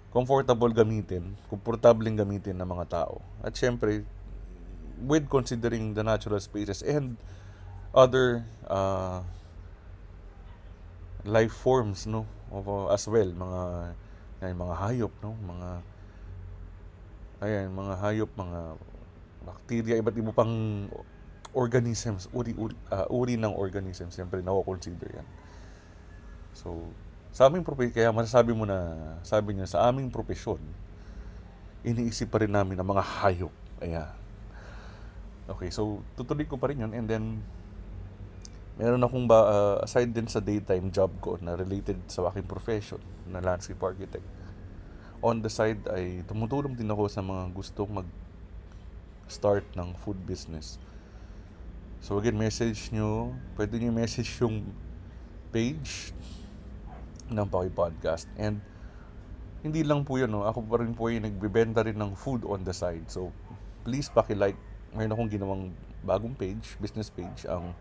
comfortable 0.09 0.73
gamitin, 0.73 1.37
komportableng 1.51 2.17
gamitin 2.17 2.57
ng 2.57 2.65
mga 2.65 2.85
tao. 2.89 3.21
At 3.43 3.53
syempre 3.53 4.03
with 4.99 5.31
considering 5.31 5.95
the 5.95 6.03
natural 6.03 6.39
spaces 6.43 6.83
and 6.83 7.15
other 7.95 8.43
uh, 8.67 9.23
life 11.23 11.55
forms 11.55 12.07
no 12.07 12.27
of, 12.51 12.67
uh, 12.67 12.91
as 12.91 13.07
well 13.07 13.27
mga 13.31 13.61
ay, 14.39 14.55
mga 14.55 14.75
hayop 14.75 15.13
no 15.23 15.35
mga 15.39 15.69
ayan 17.39 17.67
mga 17.71 17.93
hayop 18.03 18.31
mga 18.35 18.59
bacteria, 19.43 19.95
iba't 19.99 20.15
iba 20.19 20.31
pang 20.35 20.53
organisms, 21.53 22.29
uri, 22.29 22.53
uri, 22.53 22.75
uh, 22.93 23.09
uri 23.09 23.35
ng 23.35 23.53
organisms, 23.53 24.13
siyempre 24.13 24.41
na-consider 24.45 25.21
yan. 25.21 25.27
So, 26.53 26.93
sa 27.29 27.49
aming 27.49 27.65
profesyon, 27.65 27.93
kaya 27.93 28.09
masasabi 28.13 28.53
mo 28.53 28.65
na, 28.65 28.93
sabi 29.25 29.57
niya, 29.57 29.69
sa 29.69 29.89
aming 29.89 30.09
profesyon, 30.13 30.61
iniisip 31.85 32.29
pa 32.29 32.41
rin 32.43 32.51
namin 32.51 32.77
ang 32.77 32.89
mga 32.89 33.03
hayop. 33.03 33.53
Ayan. 33.79 34.11
Okay, 35.49 35.73
so 35.73 36.05
tutuloy 36.13 36.45
ko 36.45 36.61
pa 36.61 36.69
rin 36.69 36.85
yun 36.85 36.93
and 36.93 37.09
then 37.09 37.41
meron 38.77 39.01
akong 39.01 39.25
ba, 39.25 39.39
uh, 39.49 39.77
aside 39.81 40.13
din 40.13 40.29
sa 40.29 40.37
daytime 40.37 40.93
job 40.93 41.09
ko 41.23 41.41
na 41.41 41.57
related 41.57 41.97
sa 42.05 42.29
aking 42.29 42.45
profession 42.45 43.01
na 43.25 43.41
landscape 43.41 43.81
architect. 43.81 44.25
On 45.25 45.41
the 45.41 45.49
side 45.49 45.81
ay 45.89 46.21
tumutulong 46.29 46.77
din 46.77 46.87
ako 46.87 47.09
sa 47.09 47.25
mga 47.25 47.49
gustong 47.51 47.89
mag 47.89 48.07
start 49.29 49.65
ng 49.73 49.93
food 49.97 50.17
business. 50.25 50.81
So 51.99 52.17
again, 52.17 52.39
message 52.39 52.89
nyo, 52.95 53.35
pwede 53.59 53.75
nyo 53.79 53.91
message 53.91 54.31
yung 54.39 54.63
page 55.51 56.15
ng 57.27 57.45
Paki 57.45 57.71
Podcast. 57.75 58.25
And 58.39 58.63
hindi 59.59 59.83
lang 59.83 60.07
po 60.07 60.15
yun, 60.15 60.31
no? 60.31 60.47
ako 60.47 60.63
pa 60.63 60.79
rin 60.79 60.95
po 60.95 61.11
yung 61.11 61.27
nagbibenta 61.27 61.83
rin 61.83 61.99
ng 61.99 62.15
food 62.15 62.47
on 62.47 62.63
the 62.63 62.71
side. 62.71 63.11
So 63.11 63.35
please 63.83 64.07
paki-like. 64.07 64.57
Mayroon 64.95 65.13
akong 65.13 65.31
ginawang 65.31 65.63
bagong 66.01 66.33
page, 66.33 66.79
business 66.79 67.11
page, 67.11 67.43
ang 67.45 67.75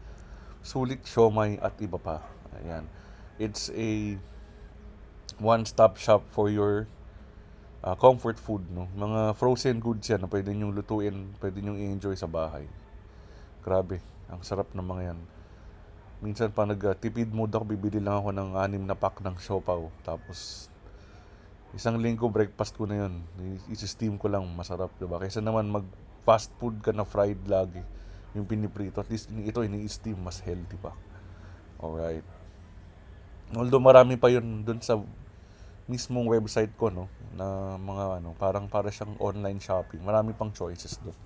Sulit 0.59 1.07
Siomay 1.07 1.57
at 1.63 1.79
iba 1.79 1.97
pa. 1.97 2.19
Ayan. 2.59 2.85
It's 3.39 3.71
a 3.71 4.19
one-stop 5.39 5.95
shop 5.97 6.27
for 6.35 6.51
your 6.51 6.91
uh, 7.87 7.95
comfort 7.95 8.43
food, 8.43 8.67
no? 8.75 8.91
Mga 8.99 9.39
frozen 9.39 9.79
goods 9.79 10.11
yan 10.11 10.27
na 10.27 10.29
pwede 10.29 10.51
nyo 10.51 10.75
lutuin, 10.75 11.31
pwede 11.39 11.63
nyo 11.63 11.79
i-enjoy 11.79 12.19
sa 12.19 12.27
bahay. 12.27 12.67
Grabe, 13.69 14.01
ang 14.33 14.41
sarap 14.41 14.73
ng 14.73 14.81
mga 14.81 15.13
yan. 15.13 15.21
Minsan 16.25 16.49
pa 16.57 16.65
nag-tipid 16.65 17.29
mode 17.37 17.53
ako, 17.53 17.69
bibili 17.69 18.01
lang 18.01 18.17
ako 18.25 18.33
ng 18.33 18.57
anim 18.57 18.81
na 18.81 18.97
pack 18.97 19.21
ng 19.21 19.37
siopaw. 19.37 19.93
Tapos, 20.01 20.73
isang 21.77 22.01
linggo 22.01 22.33
breakfast 22.33 22.81
ko 22.81 22.89
na 22.89 23.05
yun. 23.05 23.21
I-steam 23.69 24.17
ko 24.17 24.33
lang, 24.33 24.41
masarap, 24.57 24.89
diba? 24.97 25.21
Kaysa 25.21 25.45
naman 25.45 25.69
mag 25.69 25.85
fast 26.25 26.49
food 26.57 26.81
ka 26.81 26.97
na 26.97 27.05
fried 27.05 27.45
lagi, 27.45 27.85
yung 28.33 28.49
piniprito. 28.49 29.05
At 29.05 29.13
least 29.13 29.29
ito, 29.37 29.61
ini-steam, 29.61 30.17
mas 30.17 30.41
healthy 30.41 30.81
pa. 30.81 30.97
Alright. 31.77 32.25
Although 33.53 33.85
marami 33.85 34.17
pa 34.17 34.33
yun 34.33 34.65
dun 34.65 34.81
sa 34.81 34.97
mismong 35.89 36.25
website 36.25 36.73
ko 36.77 36.89
no 36.89 37.09
na 37.33 37.77
mga 37.81 38.21
ano 38.21 38.37
parang 38.37 38.69
para 38.69 38.93
siyang 38.93 39.17
online 39.25 39.57
shopping 39.57 40.05
marami 40.05 40.37
pang 40.37 40.53
choices 40.53 41.01
doon 41.01 41.17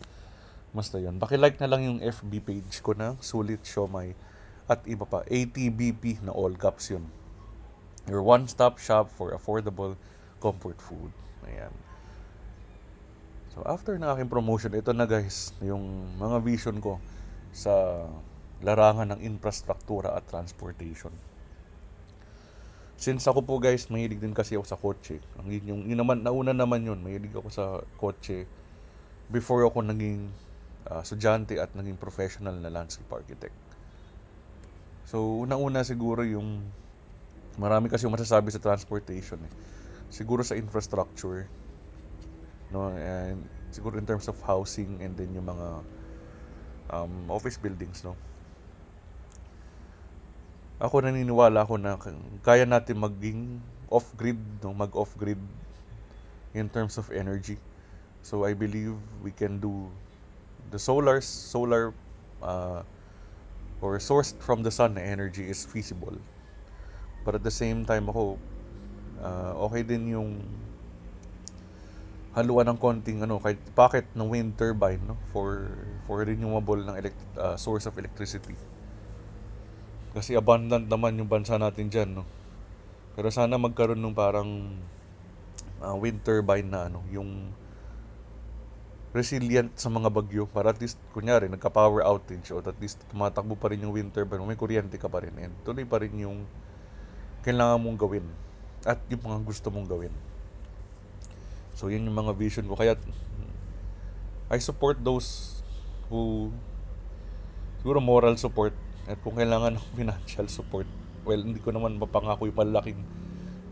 basta 0.73 0.97
yun? 0.97 1.21
Like 1.21 1.61
na 1.61 1.69
lang 1.69 1.85
yung 1.85 1.99
FB 2.01 2.33
page 2.45 2.81
ko 2.81 2.97
na 2.97 3.17
Sulit 3.21 3.65
Siomay 3.65 4.17
at 4.69 4.81
iba 4.89 5.05
pa 5.05 5.21
ATBP 5.29 6.25
na 6.25 6.33
all 6.33 6.57
caps 6.57 6.93
yun. 6.93 7.05
Your 8.09 8.25
one 8.25 8.49
stop 8.49 8.81
shop 8.81 9.13
for 9.13 9.37
affordable 9.37 9.95
comfort 10.41 10.81
food. 10.81 11.13
Ayan. 11.45 11.71
So 13.53 13.61
after 13.69 14.01
na 14.01 14.17
aking 14.17 14.33
promotion 14.33 14.73
ito 14.73 14.97
na 14.97 15.05
guys 15.05 15.53
yung 15.61 16.17
mga 16.17 16.41
vision 16.41 16.81
ko 16.81 16.97
sa 17.53 18.09
larangan 18.65 19.13
ng 19.13 19.21
infrastruktura 19.21 20.17
at 20.17 20.25
transportation. 20.25 21.13
Since 22.97 23.27
ako 23.27 23.43
po 23.43 23.55
guys, 23.59 23.91
mahilig 23.91 24.23
din 24.23 24.31
kasi 24.31 24.55
ako 24.55 24.65
sa 24.65 24.79
kotse. 24.79 25.19
Ang 25.43 25.59
yung, 25.67 25.91
yun 25.91 25.99
naman, 25.99 26.23
nauna 26.23 26.55
naman 26.55 26.87
yun, 26.87 27.03
mahilig 27.03 27.35
ako 27.35 27.49
sa 27.51 27.65
kotse 27.99 28.47
before 29.27 29.67
ako 29.67 29.83
naging 29.83 30.31
uh, 30.89 31.03
estudyante 31.05 31.59
at 31.61 31.71
naging 31.77 31.99
professional 31.99 32.55
na 32.57 32.71
landscape 32.73 33.11
architect. 33.13 33.55
So, 35.07 35.45
unang-una 35.45 35.85
siguro 35.85 36.25
yung 36.25 36.65
marami 37.61 37.93
kasi 37.93 38.09
yung 38.09 38.17
masasabi 38.17 38.49
sa 38.49 38.59
transportation 38.63 39.39
eh. 39.45 39.53
Siguro 40.09 40.41
sa 40.41 40.57
infrastructure, 40.57 41.49
no, 42.73 42.93
and 42.97 43.45
siguro 43.73 44.01
in 44.01 44.09
terms 44.09 44.29
of 44.29 44.37
housing 44.45 45.01
and 45.05 45.13
then 45.17 45.33
yung 45.37 45.49
mga 45.49 45.69
um, 46.93 47.29
office 47.29 47.61
buildings, 47.61 48.01
no 48.05 48.17
ako 50.83 51.07
naniniwala 51.07 51.63
ako 51.63 51.79
na 51.79 51.95
kaya 52.43 52.67
natin 52.67 52.99
maging 52.99 53.63
off-grid, 53.87 54.43
no? 54.67 54.75
mag 54.75 54.91
off-grid 54.99 55.39
in 56.59 56.67
terms 56.67 56.99
of 56.99 57.07
energy. 57.15 57.55
So 58.27 58.43
I 58.43 58.59
believe 58.59 58.99
we 59.23 59.31
can 59.31 59.63
do 59.63 59.95
the 60.73 60.81
solar 60.81 61.21
solar 61.21 61.93
uh, 62.41 62.83
or 63.85 64.01
sourced 64.01 64.35
from 64.41 64.65
the 64.65 64.73
sun 64.73 64.97
energy 64.97 65.45
is 65.45 65.69
feasible. 65.69 66.17
But 67.23 67.39
at 67.39 67.45
the 67.45 67.55
same 67.55 67.85
time 67.85 68.09
ako 68.09 68.41
uh, 69.21 69.53
okay 69.71 69.85
din 69.85 70.11
yung 70.11 70.31
haluan 72.33 72.65
ng 72.73 72.81
konting 72.81 73.21
ano 73.21 73.37
kahit 73.37 73.61
pocket 73.77 74.09
ng 74.17 74.25
wind 74.25 74.57
turbine 74.57 75.05
no 75.05 75.21
for 75.37 75.69
for 76.09 76.25
renewable 76.25 76.81
ng 76.81 76.97
elect- 76.97 77.37
uh, 77.37 77.55
source 77.61 77.85
of 77.85 77.95
electricity. 78.01 78.57
Kasi 80.13 80.37
abundant 80.37 80.89
naman 80.93 81.17
yung 81.17 81.29
bansa 81.29 81.57
natin 81.57 81.89
dyan, 81.89 82.21
no? 82.21 82.25
Pero 83.17 83.33
sana 83.33 83.57
magkaroon 83.57 84.01
ng 84.01 84.13
parang 84.13 84.77
uh, 85.81 85.97
wind 85.97 86.21
turbine 86.21 86.69
na 86.69 86.93
ano, 86.93 87.01
yung 87.09 87.49
resilient 89.13 89.69
sa 89.77 89.93
mga 89.93 90.09
bagyo 90.09 90.49
para 90.49 90.73
at 90.73 90.81
least 90.81 90.97
kunyari 91.13 91.45
nagka-power 91.53 92.01
outage 92.01 92.49
o 92.53 92.65
at 92.65 92.77
least 92.81 92.97
tumatakbo 93.13 93.53
pa 93.61 93.69
rin 93.69 93.85
yung 93.85 93.93
wind 93.93 94.09
turbine 94.09 94.41
may 94.49 94.57
kuryente 94.57 94.97
ka 94.97 95.09
pa 95.09 95.21
rin 95.21 95.37
and 95.37 95.53
tuloy 95.69 95.85
pa 95.85 96.01
rin 96.01 96.17
yung 96.17 96.49
kailangan 97.45 97.77
mong 97.77 97.99
gawin 98.01 98.25
at 98.83 98.99
yung 99.11 99.23
mga 99.23 99.39
gusto 99.47 99.69
mong 99.71 99.87
gawin. 99.87 100.15
So, 101.73 101.89
yun 101.89 102.07
yung 102.07 102.19
mga 102.19 102.35
vision 102.35 102.67
ko. 102.67 102.75
Kaya, 102.75 102.99
I 104.53 104.59
support 104.59 105.01
those 105.01 105.63
who 106.13 106.53
siguro 107.81 107.99
moral 107.99 108.37
support 108.37 108.77
at 109.11 109.19
kung 109.25 109.35
kailangan 109.35 109.75
ng 109.81 109.87
financial 109.99 110.47
support 110.47 110.87
well 111.27 111.41
hindi 111.41 111.59
ko 111.59 111.75
naman 111.75 111.99
mapangako 111.99 112.47
yung 112.47 112.55
palaking 112.55 113.01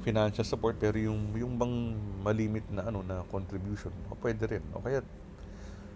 financial 0.00 0.42
support 0.42 0.80
pero 0.80 0.96
yung 0.98 1.30
yung 1.36 1.54
bang 1.60 1.94
malimit 2.24 2.64
na 2.72 2.88
ano 2.88 3.04
na 3.04 3.22
contribution 3.28 3.92
pwede 4.18 4.56
rin 4.56 4.64
o 4.74 4.82
kaya 4.82 5.04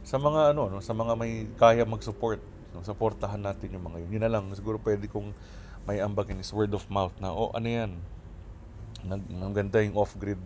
sa 0.04 0.20
mga 0.20 0.52
ano 0.52 0.68
no 0.68 0.78
sa 0.84 0.92
mga 0.92 1.12
may 1.16 1.48
kaya 1.56 1.88
mag-support 1.88 2.40
no, 2.76 2.84
supportahan 2.84 3.40
natin 3.40 3.72
yung 3.72 3.84
mga 3.88 4.04
yun 4.04 4.20
yun 4.20 4.22
na 4.22 4.30
lang 4.30 4.44
siguro 4.52 4.76
pwede 4.84 5.08
kong 5.08 5.32
may 5.88 6.00
ambagin 6.00 6.40
is 6.40 6.52
word 6.52 6.72
of 6.76 6.84
mouth 6.92 7.12
na 7.20 7.32
oh 7.32 7.48
ano 7.56 7.68
yan 7.68 7.92
nag, 9.04 9.20
ganda 9.52 9.84
yung 9.84 9.96
off 9.96 10.16
grid 10.16 10.40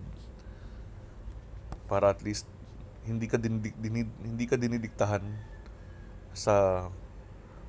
para 1.91 2.11
at 2.13 2.21
least 2.23 2.45
hindi 3.09 3.25
ka 3.25 3.41
dinidik, 3.41 3.73
dinid, 3.81 4.11
hindi 4.21 4.45
ka 4.45 4.61
dinidiktahan 4.61 5.25
sa 6.37 6.87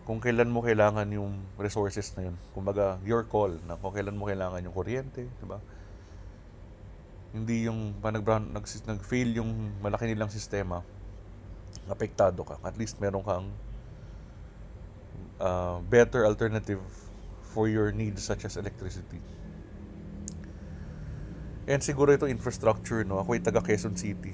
kung 0.04 0.20
kailan 0.20 0.52
mo 0.52 0.60
kailangan 0.60 1.08
yung 1.14 1.38
resources 1.56 2.12
na 2.18 2.28
yun. 2.28 2.36
Kumbaga, 2.52 2.98
your 3.06 3.24
call 3.30 3.56
na 3.70 3.78
kung 3.78 3.94
kailan 3.96 4.18
mo 4.18 4.28
kailangan 4.28 4.66
yung 4.66 4.76
kuryente, 4.76 5.30
di 5.30 5.46
ba? 5.46 5.62
Hindi 7.30 7.70
yung 7.70 7.94
pa 8.02 8.10
nag, 8.10 8.26
nag, 8.26 8.66
nag-fail 8.66 9.38
yung 9.38 9.80
malaki 9.86 10.10
nilang 10.10 10.34
sistema, 10.34 10.82
apektado 11.90 12.46
ka. 12.46 12.62
At 12.62 12.78
least 12.78 13.02
meron 13.02 13.26
kang 13.26 13.48
uh, 15.42 15.82
better 15.88 16.28
alternative 16.28 16.82
for 17.50 17.66
your 17.66 17.90
needs 17.90 18.22
such 18.22 18.46
as 18.46 18.60
electricity. 18.60 19.18
And 21.70 21.82
siguro 21.82 22.14
ito 22.14 22.26
infrastructure, 22.26 23.06
no? 23.06 23.22
Ako 23.22 23.38
ay 23.38 23.42
taga 23.46 23.62
Quezon 23.62 23.94
City. 23.94 24.34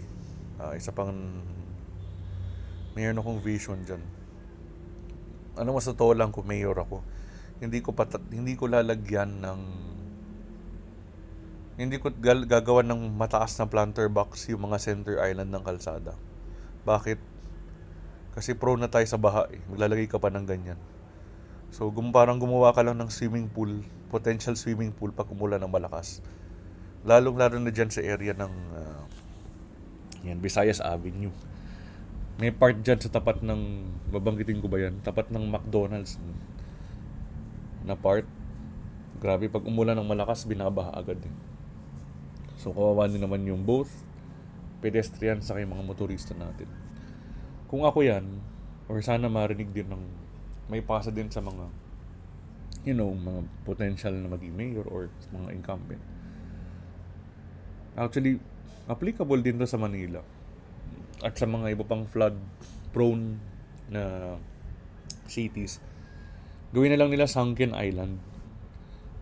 Uh, 0.55 0.71
isa 0.75 0.95
pang 0.95 1.11
mayroon 2.95 3.19
akong 3.19 3.39
vision 3.43 3.79
dyan. 3.83 3.99
Ano 5.59 5.75
mas 5.75 5.87
totoo 5.87 6.15
lang 6.15 6.31
kung 6.31 6.47
mayor 6.47 6.75
ako. 6.79 7.03
Hindi 7.59 7.79
ko 7.83 7.91
patat, 7.91 8.23
hindi 8.31 8.55
ko 8.55 8.67
lalagyan 8.71 9.43
ng 9.43 9.59
hindi 11.75 11.99
ko 11.99 12.07
gagawan 12.15 12.87
ng 12.87 13.19
mataas 13.19 13.59
na 13.59 13.67
planter 13.67 14.07
box 14.07 14.47
yung 14.47 14.71
mga 14.71 14.79
center 14.79 15.19
island 15.19 15.51
ng 15.51 15.63
kalsada. 15.63 16.15
Bakit? 16.85 17.19
Kasi 18.37 18.53
pro 18.53 18.77
na 18.77 18.87
tayo 18.87 19.03
sa 19.09 19.17
baha 19.17 19.49
eh. 19.49 19.59
Maglalagay 19.73 20.05
ka 20.05 20.21
pa 20.21 20.29
ng 20.29 20.45
ganyan. 20.45 20.77
So, 21.73 21.89
gum 21.89 22.13
parang 22.13 22.37
gumawa 22.37 22.71
ka 22.71 22.85
lang 22.85 23.01
ng 23.01 23.09
swimming 23.11 23.49
pool, 23.49 23.83
potential 24.13 24.55
swimming 24.55 24.93
pool 24.93 25.11
pag 25.11 25.27
umulan 25.27 25.59
ng 25.59 25.71
malakas. 25.73 26.21
Lalong 27.03 27.35
lalo 27.35 27.57
na 27.59 27.73
dyan 27.73 27.89
sa 27.91 27.99
area 28.05 28.31
ng 28.37 28.53
uh, 28.71 29.03
yan, 30.25 30.41
Visayas 30.41 30.81
Avenue. 30.81 31.33
May 32.41 32.51
part 32.51 32.75
dyan 32.81 32.99
sa 32.99 33.13
tapat 33.13 33.45
ng, 33.45 33.87
babanggitin 34.11 34.59
ko 34.59 34.67
ba 34.67 34.81
yan? 34.81 34.99
Tapat 35.05 35.31
ng 35.31 35.45
McDonald's 35.47 36.17
na 37.85 37.93
part. 37.93 38.27
Grabe, 39.21 39.47
pag 39.47 39.63
umulan 39.63 39.95
ng 39.95 40.09
malakas, 40.09 40.43
binabaha 40.43 40.91
agad 40.97 41.21
eh. 41.21 41.33
So, 42.59 42.73
kawawa 42.75 43.07
din 43.07 43.23
naman 43.23 43.45
yung 43.47 43.63
both 43.63 43.91
pedestrian 44.79 45.39
sa 45.39 45.57
mga 45.57 45.83
motorista 45.83 46.35
natin. 46.35 46.67
Kung 47.71 47.83
ako 47.83 48.05
yan, 48.05 48.25
or 48.85 49.01
sana 49.01 49.27
marinig 49.27 49.73
din 49.73 49.89
ng 49.89 50.03
may 50.69 50.81
pasa 50.81 51.09
din 51.09 51.29
sa 51.29 51.41
mga 51.41 51.69
you 52.85 52.93
know, 52.93 53.09
mga 53.09 53.41
potential 53.65 54.13
na 54.13 54.29
maging 54.29 54.53
mayor 54.53 54.85
or 54.85 55.09
mga 55.33 55.57
incumbent. 55.57 56.03
Actually, 57.97 58.37
applicable 58.85 59.41
din 59.41 59.57
to 59.57 59.65
sa 59.65 59.81
Manila 59.81 60.21
at 61.25 61.33
sa 61.33 61.49
mga 61.49 61.73
iba 61.73 61.81
pang 61.81 62.05
flood 62.05 62.37
prone 62.93 63.41
na 63.89 64.35
cities 65.25 65.81
gawin 66.69 66.93
na 66.93 66.99
lang 66.99 67.09
nila 67.09 67.25
sunken 67.25 67.73
island 67.73 68.21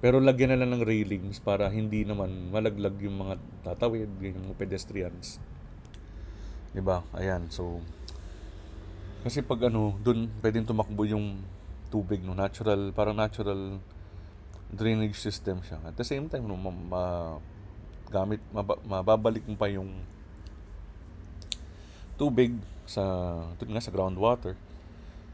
pero 0.04 0.20
lagyan 0.20 0.52
na 0.52 0.60
lang 0.60 0.76
ng 0.76 0.84
railings 0.84 1.40
para 1.40 1.72
hindi 1.72 2.04
naman 2.04 2.52
malaglag 2.52 3.00
yung 3.00 3.24
mga 3.24 3.40
tatawid 3.64 4.12
yung 4.20 4.52
mga 4.52 4.60
pedestrians. 4.60 5.40
Di 6.76 6.84
ba? 6.84 7.08
Ayan 7.16 7.48
so 7.48 7.80
kasi 9.24 9.40
pag 9.40 9.72
ano 9.72 9.96
doon 10.04 10.28
pwedeng 10.44 10.68
tumakbo 10.68 11.08
yung 11.08 11.40
tubig 11.88 12.20
no? 12.20 12.36
Natural 12.36 12.92
parang 12.92 13.16
natural 13.16 13.80
drainage 14.76 15.16
system 15.16 15.64
siya. 15.64 15.80
At 15.88 15.96
the 15.96 16.04
same 16.04 16.28
time 16.28 16.52
no 16.52 16.60
ma, 16.60 16.72
ma 16.76 17.04
gamit 18.12 18.44
mababalik 18.84 19.48
mo 19.48 19.56
pa 19.56 19.72
yung 19.72 20.04
tubig 22.20 22.60
sa 22.84 23.02
nga 23.56 23.80
sa 23.80 23.94
groundwater 23.96 24.60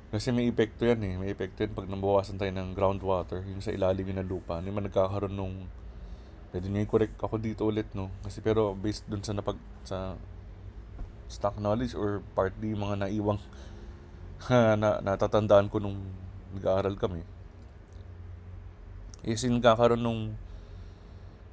kasi 0.10 0.34
may 0.34 0.50
epekto 0.50 0.90
yan 0.90 1.02
eh. 1.06 1.14
May 1.22 1.30
epekto 1.38 1.62
yan 1.62 1.78
pag 1.78 1.86
nabawasan 1.86 2.42
tayo 2.42 2.50
ng 2.50 2.74
groundwater 2.74 3.46
yung 3.46 3.62
sa 3.62 3.70
ilalim 3.70 4.10
ng 4.10 4.26
lupa. 4.26 4.58
Hindi 4.58 4.74
man 4.74 4.90
nagkakaroon 4.90 5.38
nung 5.38 5.70
pwede 6.50 6.66
nyo 6.66 6.82
i-correct 6.82 7.16
ako 7.22 7.38
dito 7.38 7.62
ulit 7.70 7.86
no? 7.94 8.10
Kasi 8.26 8.42
pero 8.42 8.74
based 8.74 9.06
dun 9.06 9.22
sa 9.22 9.38
napag 9.38 9.62
sa 9.86 10.18
stock 11.30 11.62
knowledge 11.62 11.94
or 11.94 12.26
partly 12.34 12.74
mga 12.74 13.06
naiwang 13.06 13.38
na 14.82 14.98
natatandaan 14.98 15.70
ko 15.70 15.78
nung 15.78 16.02
nag-aaral 16.58 16.98
kami 16.98 17.22
is 19.24 19.44
in 19.44 19.60
kakaroon 19.60 20.02
nung 20.02 20.22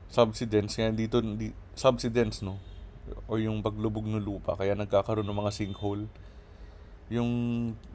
subsidence. 0.08 0.78
Kaya 0.78 0.94
dito 0.94 1.18
di, 1.20 1.50
subsidence 1.74 2.40
no? 2.40 2.62
O 3.26 3.38
yung 3.38 3.62
paglubog 3.62 4.06
ng 4.06 4.22
lupa. 4.22 4.54
Kaya 4.54 4.78
nagkakaroon 4.78 5.26
ng 5.26 5.40
mga 5.44 5.52
sinkhole 5.54 6.06
yung 7.06 7.30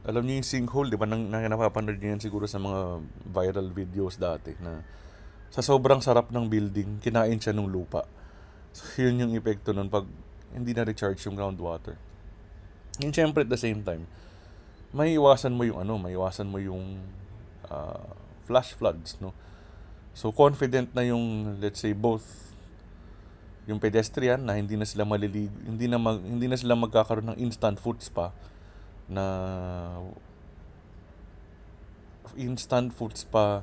alam 0.08 0.24
niyo 0.24 0.40
yung 0.40 0.48
sinkhole 0.48 0.88
di 0.88 0.96
ba 0.96 1.04
nang, 1.04 1.28
nang 1.28 1.44
napapanood 1.44 2.00
niyo 2.00 2.16
yan 2.16 2.24
siguro 2.24 2.48
sa 2.48 2.64
mga 2.64 3.04
viral 3.28 3.68
videos 3.76 4.16
dati 4.16 4.56
na 4.64 4.80
sa 5.52 5.60
sobrang 5.60 6.00
sarap 6.00 6.32
ng 6.32 6.48
building 6.48 7.04
kinain 7.04 7.36
siya 7.36 7.52
ng 7.52 7.68
lupa. 7.68 8.08
So 8.72 8.88
yun 9.04 9.20
yung 9.20 9.32
epekto 9.36 9.76
nun 9.76 9.92
pag 9.92 10.08
hindi 10.56 10.72
na 10.72 10.88
recharge 10.88 11.20
yung 11.28 11.36
groundwater. 11.36 12.00
And 13.04 13.12
syempre 13.12 13.44
at 13.44 13.52
the 13.52 13.60
same 13.60 13.84
time 13.84 14.08
may 14.92 15.16
iwasan 15.16 15.56
mo 15.56 15.64
yung 15.64 15.84
ano 15.84 15.96
may 16.00 16.16
iwasan 16.16 16.48
mo 16.52 16.60
yung 16.60 17.00
uh, 17.68 18.12
flash 18.48 18.76
floods 18.76 19.20
no? 19.20 19.36
So 20.12 20.32
confident 20.32 20.92
na 20.96 21.08
yung 21.08 21.56
let's 21.60 21.84
say 21.84 21.92
both 21.92 22.52
yung 23.68 23.80
pedestrian 23.80 24.44
na 24.44 24.58
hindi 24.58 24.76
na 24.76 24.84
sila 24.84 25.06
maliligo, 25.08 25.54
hindi 25.64 25.86
na 25.88 25.96
mag, 25.96 26.20
hindi 26.20 26.50
na 26.50 26.58
sila 26.60 26.76
magkakaroon 26.76 27.36
ng 27.36 27.40
instant 27.40 27.80
food 27.80 28.00
spa 28.04 28.36
na 29.12 29.26
instant 32.40 32.96
food 32.96 33.12
spa 33.20 33.60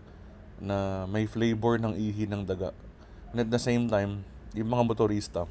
na 0.61 1.09
may 1.09 1.25
flavor 1.25 1.81
ng 1.81 1.97
ihi 1.97 2.29
ng 2.29 2.45
daga. 2.45 2.77
And 3.33 3.41
at 3.41 3.49
the 3.49 3.57
same 3.57 3.89
time, 3.89 4.29
yung 4.53 4.69
mga 4.69 4.85
motorista, 4.85 5.49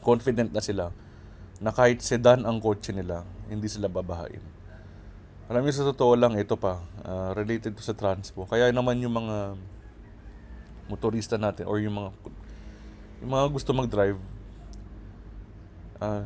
confident 0.00 0.48
na 0.56 0.64
sila 0.64 0.96
na 1.60 1.72
kahit 1.72 2.00
sedan 2.00 2.48
ang 2.48 2.56
kotse 2.56 2.96
nila, 2.96 3.24
hindi 3.52 3.68
sila 3.68 3.92
babahain. 3.92 4.40
Alam 5.46 5.62
niyo 5.62 5.76
sa 5.76 5.88
totoo 5.92 6.16
lang, 6.16 6.34
ito 6.40 6.56
pa, 6.56 6.80
uh, 7.04 7.30
related 7.36 7.76
to 7.76 7.84
sa 7.84 7.94
transpo. 7.94 8.48
Kaya 8.48 8.72
naman 8.72 8.98
yung 9.04 9.14
mga 9.14 9.54
motorista 10.86 11.34
natin 11.38 11.66
or 11.66 11.82
yung 11.82 11.98
mga 11.98 12.10
yung 13.22 13.30
mga 13.32 13.46
gusto 13.50 13.70
mag-drive 13.74 14.18
uh, 15.98 16.22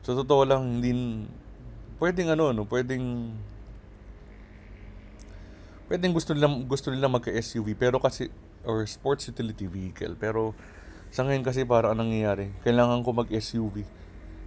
sa 0.00 0.12
totoo 0.16 0.42
lang 0.48 0.80
hindi 0.80 0.92
pwedeng 2.00 2.32
ano 2.32 2.56
no 2.56 2.64
pwedeng 2.64 3.36
pwedeng 5.92 6.16
gusto 6.16 6.32
nila 6.32 6.48
gusto 6.64 6.88
nila 6.88 7.12
magka 7.12 7.28
SUV 7.28 7.76
pero 7.76 8.00
kasi 8.00 8.32
or 8.64 8.84
sports 8.84 9.28
utility 9.28 9.64
vehicle. 9.64 10.16
Pero 10.16 10.52
sa 11.10 11.24
ngayon 11.24 11.44
kasi 11.44 11.64
para 11.64 11.90
anong 11.90 12.12
nangyayari? 12.12 12.52
Kailangan 12.64 13.04
ko 13.04 13.10
mag 13.12 13.28
SUV 13.28 13.84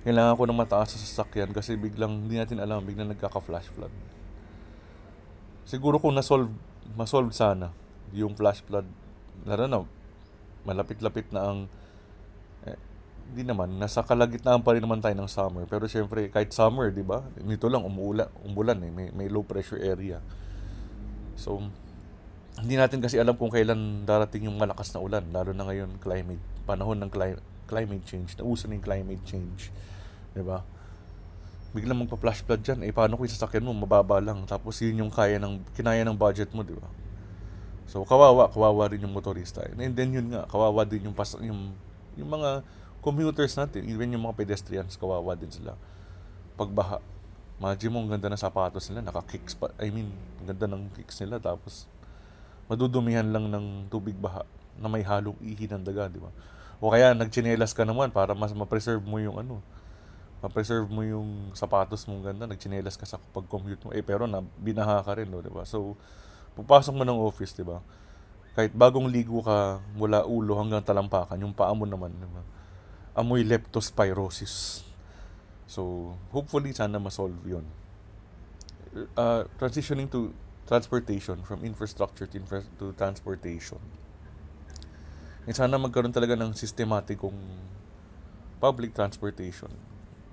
kailangan 0.04 0.36
ko 0.36 0.44
ng 0.44 0.60
mataas 0.60 0.92
sa 0.92 1.00
sasakyan 1.00 1.56
kasi 1.56 1.80
biglang 1.80 2.28
hindi 2.28 2.36
natin 2.36 2.60
alam 2.60 2.84
biglang 2.84 3.08
nagkaka 3.08 3.40
flash 3.40 3.72
flood. 3.72 3.94
Siguro 5.64 5.96
kung 5.96 6.12
na-solve 6.12 6.52
ma-solve 7.00 7.32
sana 7.32 7.72
yung 8.12 8.36
flash 8.36 8.60
flood 8.68 8.84
lalo 9.48 9.64
na 9.64 9.80
malapit-lapit 10.68 11.32
na 11.32 11.42
ang 11.48 11.60
di 13.32 13.42
naman 13.48 13.80
nasa 13.80 14.04
kalagitnaan 14.04 14.62
pa 14.62 14.76
rin 14.76 14.84
naman 14.84 15.00
tayo 15.00 15.16
ng 15.16 15.30
summer. 15.32 15.64
Pero 15.66 15.88
syempre 15.88 16.28
kahit 16.28 16.52
summer 16.52 16.92
di 16.92 17.02
ba? 17.02 17.24
Nito 17.40 17.72
lang 17.72 17.88
umuulan 17.88 18.28
umulan 18.44 18.78
eh. 18.84 18.92
May, 18.92 19.08
may 19.16 19.28
low 19.32 19.48
pressure 19.48 19.80
area. 19.80 20.20
So 21.40 21.64
hindi 22.60 22.78
natin 22.78 23.02
kasi 23.02 23.18
alam 23.18 23.34
kung 23.34 23.50
kailan 23.50 24.06
darating 24.06 24.46
yung 24.52 24.60
malakas 24.60 24.94
na 24.94 25.02
ulan. 25.02 25.24
Lalo 25.34 25.56
na 25.56 25.66
ngayon 25.66 25.98
climate 26.04 26.44
panahon 26.68 27.00
ng 27.02 27.10
cli- 27.10 27.42
climate 27.66 28.06
change. 28.06 28.36
Na 28.38 28.44
uso 28.46 28.70
ng 28.70 28.84
climate 28.84 29.24
change. 29.26 29.74
Di 30.34 30.44
ba? 30.44 30.62
Biglang 31.74 32.06
magpa-flash 32.06 32.46
flood 32.46 32.62
dyan, 32.62 32.86
eh 32.86 32.94
paano 32.94 33.18
kung 33.18 33.26
sasakyan 33.26 33.66
mo, 33.66 33.74
mababa 33.74 34.22
lang. 34.22 34.46
Tapos 34.46 34.78
yun 34.86 35.02
yung 35.02 35.10
kaya 35.10 35.42
ng, 35.42 35.74
kinaya 35.74 36.06
ng 36.06 36.14
budget 36.14 36.54
mo, 36.54 36.62
di 36.62 36.78
ba? 36.78 36.86
So 37.90 38.06
kawawa, 38.06 38.50
kawawa 38.54 38.94
rin 38.94 39.02
yung 39.02 39.14
motorista. 39.14 39.66
And 39.66 39.94
then 39.98 40.14
yun 40.14 40.30
nga, 40.32 40.46
kawawa 40.48 40.86
din 40.86 41.10
yung 41.10 41.18
pas 41.18 41.34
yung 41.42 41.74
yung 42.14 42.30
mga 42.30 42.62
commuters 43.04 43.54
natin, 43.60 43.84
even 43.86 44.16
yung 44.16 44.24
mga 44.24 44.40
pedestrians, 44.40 44.96
kawawa 44.96 45.36
din 45.36 45.52
sila. 45.52 45.76
Pagbaha. 46.56 47.04
Imagine 47.60 47.92
mo, 47.92 48.00
ang 48.02 48.16
ganda 48.16 48.32
ng 48.32 48.40
sapatos 48.40 48.88
nila, 48.88 49.04
naka-kicks 49.04 49.54
pa. 49.60 49.70
I 49.78 49.92
mean, 49.92 50.10
ang 50.42 50.56
ganda 50.56 50.66
ng 50.72 50.88
kicks 50.96 51.20
nila, 51.20 51.38
tapos 51.38 51.86
madudumihan 52.72 53.28
lang 53.28 53.52
ng 53.52 53.92
tubig 53.92 54.16
baha 54.16 54.48
na 54.80 54.88
may 54.88 55.04
halong 55.04 55.38
ihi 55.44 55.68
ng 55.68 55.84
daga, 55.84 56.08
di 56.08 56.18
ba? 56.18 56.32
O 56.80 56.90
kaya 56.90 57.12
nagchinelas 57.12 57.76
ka 57.76 57.84
naman 57.84 58.10
para 58.10 58.32
mas 58.34 58.56
ma-preserve 58.56 59.04
mo 59.04 59.20
yung 59.20 59.38
ano, 59.38 59.60
ma-preserve 60.44 60.88
mo 60.92 61.04
yung 61.04 61.56
sapatos 61.56 62.04
mong 62.08 62.34
ganda, 62.34 62.44
nagchinelas 62.48 63.00
ka 63.00 63.08
sa 63.08 63.20
pag-commute 63.32 63.80
mo. 63.88 63.90
Eh, 63.96 64.04
pero 64.04 64.28
na, 64.28 64.44
binaha 64.60 65.00
ka 65.04 65.16
rin, 65.16 65.28
no, 65.28 65.40
di 65.40 65.52
ba? 65.52 65.64
So, 65.64 65.96
pupasok 66.56 66.92
mo 66.96 67.04
ng 67.08 67.20
office, 67.20 67.56
di 67.56 67.64
ba? 67.64 67.80
Kahit 68.54 68.76
bagong 68.76 69.08
ligo 69.08 69.40
ka 69.40 69.80
mula 69.96 70.28
ulo 70.28 70.60
hanggang 70.60 70.84
talampakan, 70.84 71.40
yung 71.40 71.56
paa 71.56 71.72
mo 71.72 71.88
naman, 71.88 72.12
di 72.12 72.28
ba? 72.28 72.44
Amoy 73.14 73.46
leptospirosis. 73.46 74.82
So, 75.70 76.14
hopefully, 76.34 76.74
sana 76.74 76.98
ma-solve 76.98 77.38
yun. 77.46 77.66
Uh, 79.14 79.46
transitioning 79.62 80.10
to 80.10 80.34
transportation, 80.66 81.42
from 81.46 81.62
infrastructure 81.62 82.26
to, 82.26 82.36
infra- 82.38 82.66
to 82.82 82.94
transportation. 82.98 83.78
And 85.46 85.54
sana 85.54 85.78
magkaroon 85.78 86.16
talaga 86.16 86.34
ng 86.40 86.58
systematikong 86.58 87.38
public 88.58 88.96
transportation. 88.98 89.70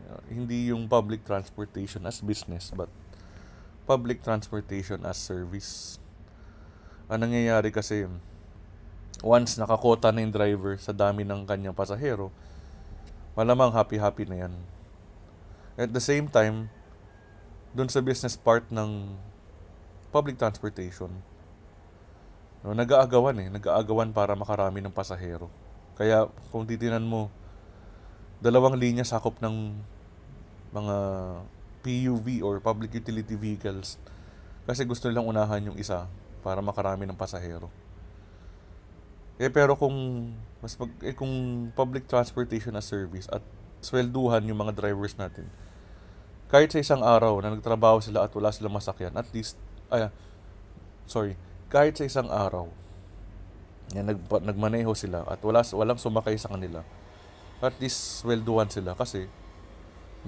Uh, 0.09 0.23
hindi 0.33 0.73
yung 0.73 0.89
public 0.89 1.27
transportation 1.27 2.07
as 2.09 2.25
business, 2.25 2.73
but 2.73 2.89
public 3.85 4.25
transportation 4.25 5.05
as 5.05 5.19
service. 5.19 6.01
Ang 7.11 7.27
nangyayari 7.27 7.75
kasi, 7.75 8.07
once 9.21 9.59
nakakota 9.59 10.15
na 10.15 10.23
yung 10.23 10.33
driver 10.33 10.79
sa 10.79 10.95
dami 10.95 11.27
ng 11.27 11.43
kanyang 11.43 11.75
pasahero, 11.75 12.31
malamang 13.35 13.71
happy-happy 13.75 14.27
na 14.27 14.47
yan. 14.47 14.55
At 15.79 15.91
the 15.91 16.03
same 16.03 16.27
time, 16.29 16.69
dun 17.71 17.89
sa 17.89 18.03
business 18.03 18.35
part 18.35 18.67
ng 18.69 19.15
public 20.11 20.37
transportation, 20.37 21.11
no, 22.67 22.75
nag-aagawan 22.75 23.39
eh. 23.41 23.49
Nag-aagawan 23.49 24.11
para 24.11 24.35
makarami 24.35 24.83
ng 24.83 24.93
pasahero. 24.93 25.47
Kaya 25.95 26.27
kung 26.51 26.67
titinan 26.67 27.07
mo, 27.07 27.31
dalawang 28.41 28.75
linya 28.75 29.05
sakop 29.05 29.37
ng 29.39 29.77
mga 30.73 30.97
PUV 31.81 32.41
or 32.45 32.61
public 32.61 32.93
utility 32.93 33.35
vehicles 33.37 33.97
kasi 34.69 34.85
gusto 34.85 35.09
nilang 35.09 35.29
unahan 35.29 35.73
yung 35.73 35.79
isa 35.81 36.07
para 36.45 36.61
makarami 36.61 37.09
ng 37.09 37.17
pasahero. 37.17 37.69
Eh 39.41 39.49
pero 39.49 39.77
kung 39.77 40.31
mas 40.61 40.77
pag, 40.77 40.93
eh, 41.05 41.17
kung 41.17 41.33
public 41.73 42.05
transportation 42.05 42.77
as 42.77 42.85
service 42.85 43.29
at 43.33 43.41
swelduhan 43.81 44.45
yung 44.45 44.61
mga 44.61 44.77
drivers 44.77 45.17
natin, 45.17 45.49
kahit 46.53 46.69
sa 46.69 46.81
isang 46.81 47.01
araw 47.01 47.41
na 47.41 47.57
nagtrabaho 47.57 48.01
sila 48.05 48.29
at 48.29 48.33
wala 48.37 48.53
silang 48.53 48.77
masakyan, 48.77 49.17
at 49.17 49.29
least, 49.33 49.57
ay, 49.89 50.13
sorry, 51.09 51.35
kahit 51.73 51.97
sa 51.97 52.05
isang 52.05 52.29
araw, 52.29 52.69
yan, 53.97 54.07
nag, 54.13 54.21
nagmaneho 54.21 54.93
sila 54.93 55.25
at 55.25 55.41
wala, 55.41 55.65
walang 55.73 55.99
sumakay 55.99 56.37
sa 56.37 56.53
kanila, 56.53 56.85
at 57.61 57.77
least 57.81 58.25
swelduhan 58.25 58.69
sila 58.69 58.97
kasi 58.97 59.29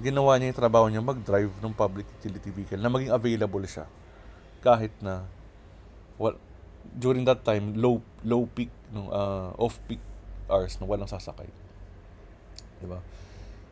ginawa 0.01 0.37
niya 0.37 0.53
yung 0.53 0.61
trabaho 0.61 0.85
niya 0.89 1.05
mag-drive 1.05 1.53
ng 1.61 1.73
public 1.73 2.05
utility 2.21 2.49
vehicle 2.49 2.81
na 2.81 2.89
maging 2.89 3.13
available 3.13 3.61
siya 3.65 3.85
kahit 4.61 4.93
na 5.01 5.25
well, 6.17 6.37
during 6.97 7.25
that 7.25 7.45
time 7.45 7.77
low 7.77 8.01
low 8.25 8.49
peak 8.49 8.73
no 8.89 9.09
uh, 9.13 9.49
off 9.57 9.77
peak 9.85 10.01
hours 10.53 10.77
na 10.77 10.85
walang 10.85 11.09
sasakay. 11.09 11.49
'Di 12.77 12.85
ba? 12.85 13.01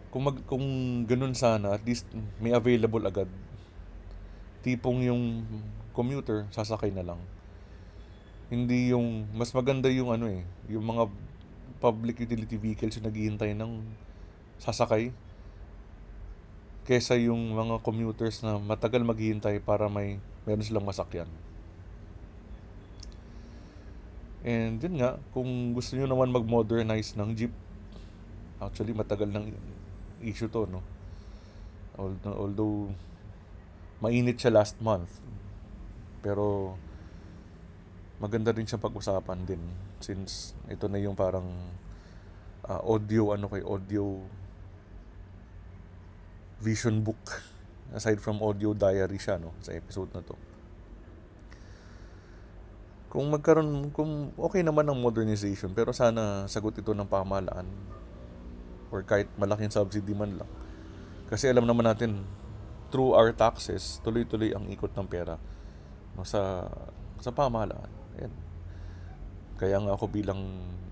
Kung 0.10 0.26
mag 0.26 0.38
kung 0.50 0.66
ganun 1.06 1.38
sana 1.38 1.78
at 1.78 1.86
least 1.86 2.10
may 2.42 2.52
available 2.52 3.06
agad. 3.06 3.30
Tipong 4.66 5.06
yung 5.06 5.46
commuter 5.94 6.50
sasakay 6.50 6.90
na 6.90 7.06
lang. 7.06 7.22
Hindi 8.50 8.92
yung 8.92 9.30
mas 9.32 9.54
maganda 9.54 9.88
yung 9.88 10.10
ano 10.10 10.28
eh, 10.28 10.44
yung 10.68 10.84
mga 10.84 11.08
public 11.80 12.22
utility 12.26 12.60
vehicles 12.60 13.00
yung 13.00 13.08
naghihintay 13.08 13.56
ng 13.56 13.82
sasakay 14.62 15.10
kesa 16.86 17.14
yung 17.18 17.54
mga 17.54 17.82
commuters 17.86 18.42
na 18.42 18.58
matagal 18.58 19.06
maghihintay 19.06 19.62
para 19.62 19.86
may 19.86 20.18
meron 20.46 20.66
silang 20.66 20.86
masakyan. 20.86 21.30
And 24.42 24.82
yun 24.82 24.98
nga, 24.98 25.22
kung 25.30 25.78
gusto 25.78 25.94
niyo 25.94 26.10
naman 26.10 26.34
mag-modernize 26.34 27.14
ng 27.14 27.30
jeep, 27.38 27.54
actually 28.58 28.94
matagal 28.94 29.30
ng 29.30 29.54
issue 30.26 30.50
to, 30.50 30.66
no? 30.66 30.82
Although, 31.94 32.38
although 32.38 32.80
mainit 34.02 34.42
siya 34.42 34.54
last 34.54 34.82
month, 34.82 35.22
pero 36.26 36.74
maganda 38.18 38.50
rin 38.54 38.66
siyang 38.66 38.82
pag-usapan 38.82 39.46
din 39.46 39.62
since 40.02 40.58
ito 40.66 40.90
na 40.90 40.98
yung 40.98 41.14
parang 41.14 41.46
uh, 42.66 42.82
audio, 42.82 43.38
ano 43.38 43.46
kay 43.46 43.62
audio 43.62 44.22
vision 46.62 47.02
book. 47.06 47.42
Aside 47.94 48.18
from 48.18 48.42
audio 48.42 48.74
diary 48.74 49.22
siya 49.22 49.38
no? 49.38 49.54
Sa 49.62 49.74
episode 49.74 50.10
na 50.16 50.26
to 50.26 50.51
kung 53.12 53.28
magkaroon 53.28 53.92
kung 53.92 54.32
okay 54.40 54.64
naman 54.64 54.88
ng 54.88 54.96
modernization 54.96 55.76
pero 55.76 55.92
sana 55.92 56.48
sagot 56.48 56.80
ito 56.80 56.96
ng 56.96 57.06
pamahalaan 57.06 57.68
or 58.88 59.04
kahit 59.04 59.28
malaking 59.36 59.72
subsidy 59.72 60.16
man 60.16 60.40
lang 60.40 60.50
kasi 61.28 61.52
alam 61.52 61.68
naman 61.68 61.84
natin 61.84 62.24
through 62.88 63.12
our 63.12 63.36
taxes 63.36 64.00
tuloy-tuloy 64.02 64.56
ang 64.56 64.72
ikot 64.72 64.96
ng 64.96 65.08
pera 65.12 65.36
no, 66.16 66.24
sa 66.24 66.72
sa 67.20 67.36
pamahalaan 67.36 67.92
Ayan. 68.16 68.34
kaya 69.60 69.78
nga 69.78 69.92
ako 69.92 70.08
bilang 70.08 70.40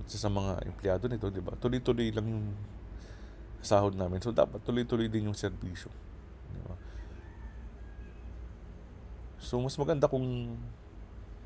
isa 0.04 0.20
sa 0.20 0.28
mga 0.28 0.68
empleyado 0.68 1.08
nito 1.08 1.32
di 1.32 1.40
ba 1.40 1.56
tuloy-tuloy 1.56 2.12
lang 2.12 2.28
yung 2.28 2.46
sahod 3.60 3.96
namin. 3.96 4.24
So, 4.24 4.32
dapat 4.32 4.64
tuloy-tuloy 4.64 5.12
din 5.12 5.28
yung 5.28 5.38
serbisyo. 5.38 5.92
Di 6.52 6.60
ba? 6.64 6.76
So, 9.40 9.60
mas 9.60 9.76
maganda 9.76 10.08
kung 10.08 10.56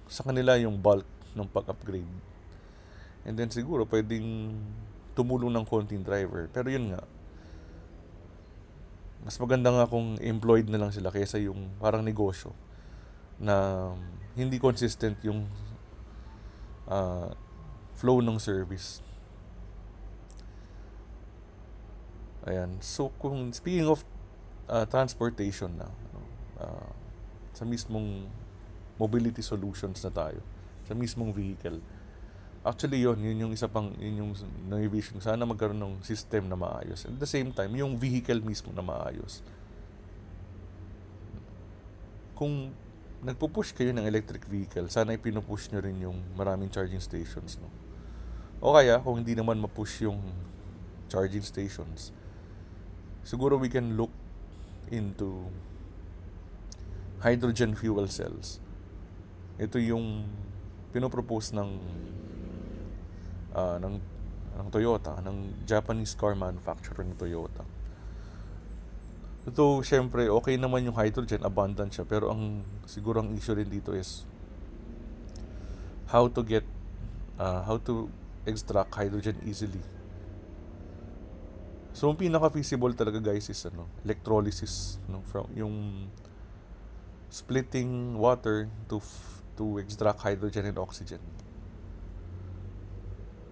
sa 0.08 0.24
kanila 0.24 0.60
yung 0.60 0.80
bulk 0.80 1.08
ng 1.34 1.48
pag-upgrade. 1.50 2.10
And 3.24 3.40
then, 3.40 3.50
siguro, 3.50 3.88
pwedeng 3.88 4.58
tumulong 5.16 5.54
ng 5.54 5.66
konting 5.66 6.04
driver. 6.04 6.50
Pero 6.52 6.68
yun 6.70 6.94
nga, 6.94 7.04
mas 9.24 9.40
maganda 9.40 9.72
nga 9.72 9.88
kung 9.88 10.20
employed 10.20 10.68
na 10.68 10.76
lang 10.76 10.92
sila 10.92 11.08
kaysa 11.08 11.40
yung 11.40 11.72
parang 11.80 12.04
negosyo 12.04 12.52
na 13.40 13.88
hindi 14.36 14.60
consistent 14.60 15.16
yung 15.24 15.48
uh, 16.92 17.32
flow 17.96 18.20
ng 18.20 18.36
service. 18.36 19.00
Ayan. 22.44 22.76
So, 22.84 23.16
kung 23.16 23.56
speaking 23.56 23.88
of 23.88 24.04
uh, 24.68 24.84
transportation 24.84 25.80
na, 25.80 25.88
uh, 26.60 26.92
sa 27.56 27.64
mismong 27.64 28.28
mobility 28.98 29.42
solutions 29.42 30.02
na 30.06 30.12
tayo, 30.14 30.40
sa 30.84 30.94
mismong 30.94 31.32
vehicle, 31.34 31.80
actually 32.64 33.04
yon 33.04 33.20
yun 33.20 33.48
yung 33.48 33.54
isa 33.54 33.68
pang, 33.68 33.92
yun 34.00 34.24
yung 34.24 34.32
na-vision. 34.72 35.20
Sana 35.20 35.44
magkaroon 35.44 35.80
ng 35.80 35.96
system 36.04 36.48
na 36.48 36.56
maayos. 36.56 37.04
At 37.04 37.20
the 37.20 37.28
same 37.28 37.52
time, 37.52 37.76
yung 37.76 38.00
vehicle 38.00 38.40
mismo 38.40 38.72
na 38.72 38.80
maayos. 38.80 39.44
Kung 42.34 42.72
nagpo-push 43.24 43.76
kayo 43.76 43.92
ng 43.92 44.08
electric 44.08 44.48
vehicle, 44.48 44.88
sana 44.88 45.16
ipinupush 45.16 45.72
nyo 45.72 45.80
rin 45.84 45.98
yung 46.00 46.20
maraming 46.40 46.72
charging 46.72 47.04
stations. 47.04 47.60
No? 47.60 47.68
O 48.64 48.72
kaya, 48.76 49.00
kung 49.04 49.20
hindi 49.20 49.36
naman 49.36 49.60
mapush 49.60 50.08
yung 50.08 50.24
charging 51.12 51.44
stations, 51.44 52.16
siguro 53.28 53.60
we 53.60 53.68
can 53.68 54.00
look 54.00 54.12
into 54.88 55.52
hydrogen 57.20 57.76
fuel 57.76 58.08
cells. 58.08 58.63
Ito 59.58 59.78
yung 59.78 60.26
pinopropose 60.94 61.54
ng 61.58 61.70
uh, 63.54 63.78
ng 63.82 63.96
ng 64.54 64.68
Toyota, 64.70 65.18
ng 65.26 65.66
Japanese 65.66 66.14
car 66.14 66.38
manufacturer 66.38 67.02
ng 67.02 67.18
Toyota. 67.18 67.66
Ito, 69.44 69.82
syempre, 69.82 70.30
okay 70.30 70.56
naman 70.56 70.86
yung 70.88 70.96
hydrogen, 70.96 71.42
abundant 71.44 71.90
siya, 71.90 72.06
pero 72.06 72.30
ang 72.30 72.64
siguro 72.86 73.20
ang 73.20 73.34
issue 73.34 73.58
rin 73.58 73.68
dito 73.68 73.92
is 73.92 74.24
how 76.14 76.30
to 76.30 76.46
get 76.46 76.64
uh, 77.42 77.66
how 77.66 77.82
to 77.82 78.08
extract 78.46 78.94
hydrogen 78.94 79.36
easily 79.44 79.82
So, 81.94 82.10
ang 82.10 82.18
pinaka-feasible 82.18 82.98
talaga 82.98 83.22
guys 83.22 83.46
is 83.54 83.62
ano, 83.70 83.86
electrolysis. 84.02 84.98
No? 85.06 85.22
From, 85.30 85.46
yung 85.54 86.10
splitting 87.30 88.18
water 88.18 88.66
to 88.90 88.98
to 89.58 89.78
extract 89.78 90.22
hydrogen 90.22 90.66
and 90.66 90.78
oxygen. 90.78 91.22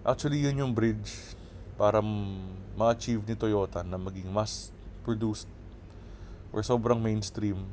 Actually, 0.02 0.42
yun 0.42 0.58
yung 0.58 0.72
bridge 0.74 1.38
para 1.78 2.02
ma-achieve 2.74 3.22
ni 3.26 3.38
Toyota 3.38 3.86
na 3.86 3.94
maging 3.94 4.26
mass 4.30 4.74
produced 5.06 5.46
or 6.50 6.60
sobrang 6.66 6.98
mainstream 6.98 7.64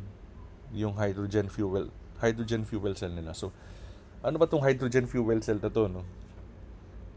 yung 0.69 0.93
hydrogen 0.93 1.49
fuel 1.49 1.89
hydrogen 2.21 2.61
fuel 2.67 2.93
cell 2.93 3.11
nila. 3.11 3.33
So, 3.33 3.49
ano 4.21 4.35
ba 4.37 4.45
tong 4.45 4.61
hydrogen 4.61 5.07
fuel 5.07 5.39
cell 5.41 5.57
na 5.57 5.71
to, 5.71 5.83
no? 5.89 6.03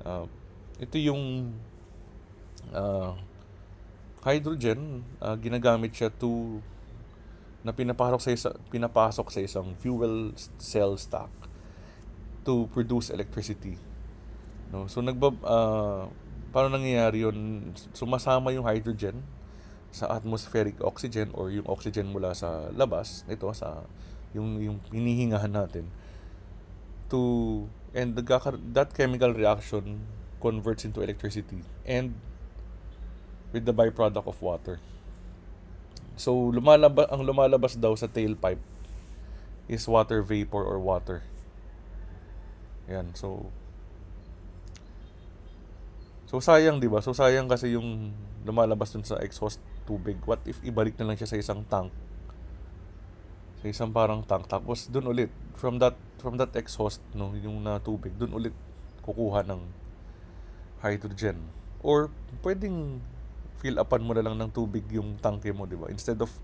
Uh, 0.02 0.26
ito 0.78 0.96
yung 0.98 1.52
uh, 2.70 3.14
hydrogen, 4.22 5.02
uh, 5.18 5.34
ginagamit 5.36 5.92
siya 5.92 6.08
to 6.08 6.62
na 7.62 7.70
pinapasok 7.70 8.20
sa 8.20 8.30
isa, 8.34 8.50
pinapasok 8.70 9.26
sa 9.30 9.40
isang 9.42 9.74
fuel 9.78 10.34
cell 10.58 10.98
stack 10.98 11.30
to 12.42 12.66
produce 12.74 13.10
electricity. 13.10 13.78
No? 14.74 14.90
So 14.90 14.98
nagbab 14.98 15.38
uh, 15.46 16.10
paano 16.50 16.74
nangyayari 16.74 17.22
'yon? 17.22 17.70
Sumasama 17.94 18.50
yung 18.50 18.66
hydrogen 18.66 19.22
sa 19.92 20.10
atmospheric 20.10 20.80
oxygen 20.82 21.30
or 21.36 21.52
yung 21.52 21.68
oxygen 21.68 22.08
mula 22.10 22.32
sa 22.32 22.72
labas 22.72 23.28
ito 23.28 23.44
sa 23.52 23.84
yung 24.32 24.56
yung 24.58 24.76
hinihingahan 24.88 25.52
natin 25.52 25.84
to 27.12 27.20
and 27.92 28.16
the, 28.16 28.24
that 28.72 28.96
chemical 28.96 29.36
reaction 29.36 30.00
converts 30.40 30.88
into 30.88 31.04
electricity 31.04 31.60
and 31.84 32.16
with 33.52 33.68
the 33.68 33.74
byproduct 33.74 34.26
of 34.26 34.40
water. 34.40 34.80
So 36.16 36.52
lumalabas 36.52 37.08
ang 37.08 37.24
lumalabas 37.24 37.76
daw 37.78 37.96
sa 37.96 38.08
tailpipe 38.08 38.60
is 39.70 39.88
water 39.88 40.20
vapor 40.20 40.62
or 40.62 40.76
water. 40.82 41.24
Yan. 42.90 43.14
So 43.16 43.48
So 46.32 46.40
sayang 46.40 46.80
'di 46.80 46.88
ba? 46.88 47.04
So 47.04 47.12
sayang 47.12 47.44
kasi 47.44 47.76
yung 47.76 48.16
lumalabas 48.48 48.96
dun 48.96 49.04
sa 49.04 49.20
exhaust 49.20 49.60
tubig. 49.84 50.16
What 50.24 50.40
if 50.48 50.56
ibalik 50.64 50.96
na 50.96 51.12
lang 51.12 51.20
siya 51.20 51.28
sa 51.28 51.36
isang 51.36 51.60
tank? 51.68 51.92
Sa 53.60 53.68
isang 53.68 53.92
parang 53.92 54.24
tank 54.24 54.48
tapos 54.48 54.88
dun 54.88 55.12
ulit 55.12 55.28
from 55.60 55.76
that 55.76 55.92
from 56.16 56.40
that 56.40 56.56
exhaust 56.56 57.04
no 57.12 57.36
yung 57.36 57.60
na 57.60 57.76
tubig 57.84 58.16
dun 58.16 58.32
ulit 58.32 58.56
kukuha 59.04 59.44
ng 59.44 59.60
hydrogen 60.80 61.38
or 61.84 62.08
pwedeng 62.40 63.02
fill 63.62 63.78
upan 63.78 64.02
mo 64.02 64.10
na 64.10 64.26
lang 64.26 64.34
ng 64.34 64.50
tubig 64.50 64.82
yung 64.90 65.14
tangke 65.22 65.54
mo, 65.54 65.70
di 65.70 65.78
ba? 65.78 65.86
Instead 65.86 66.18
of 66.18 66.34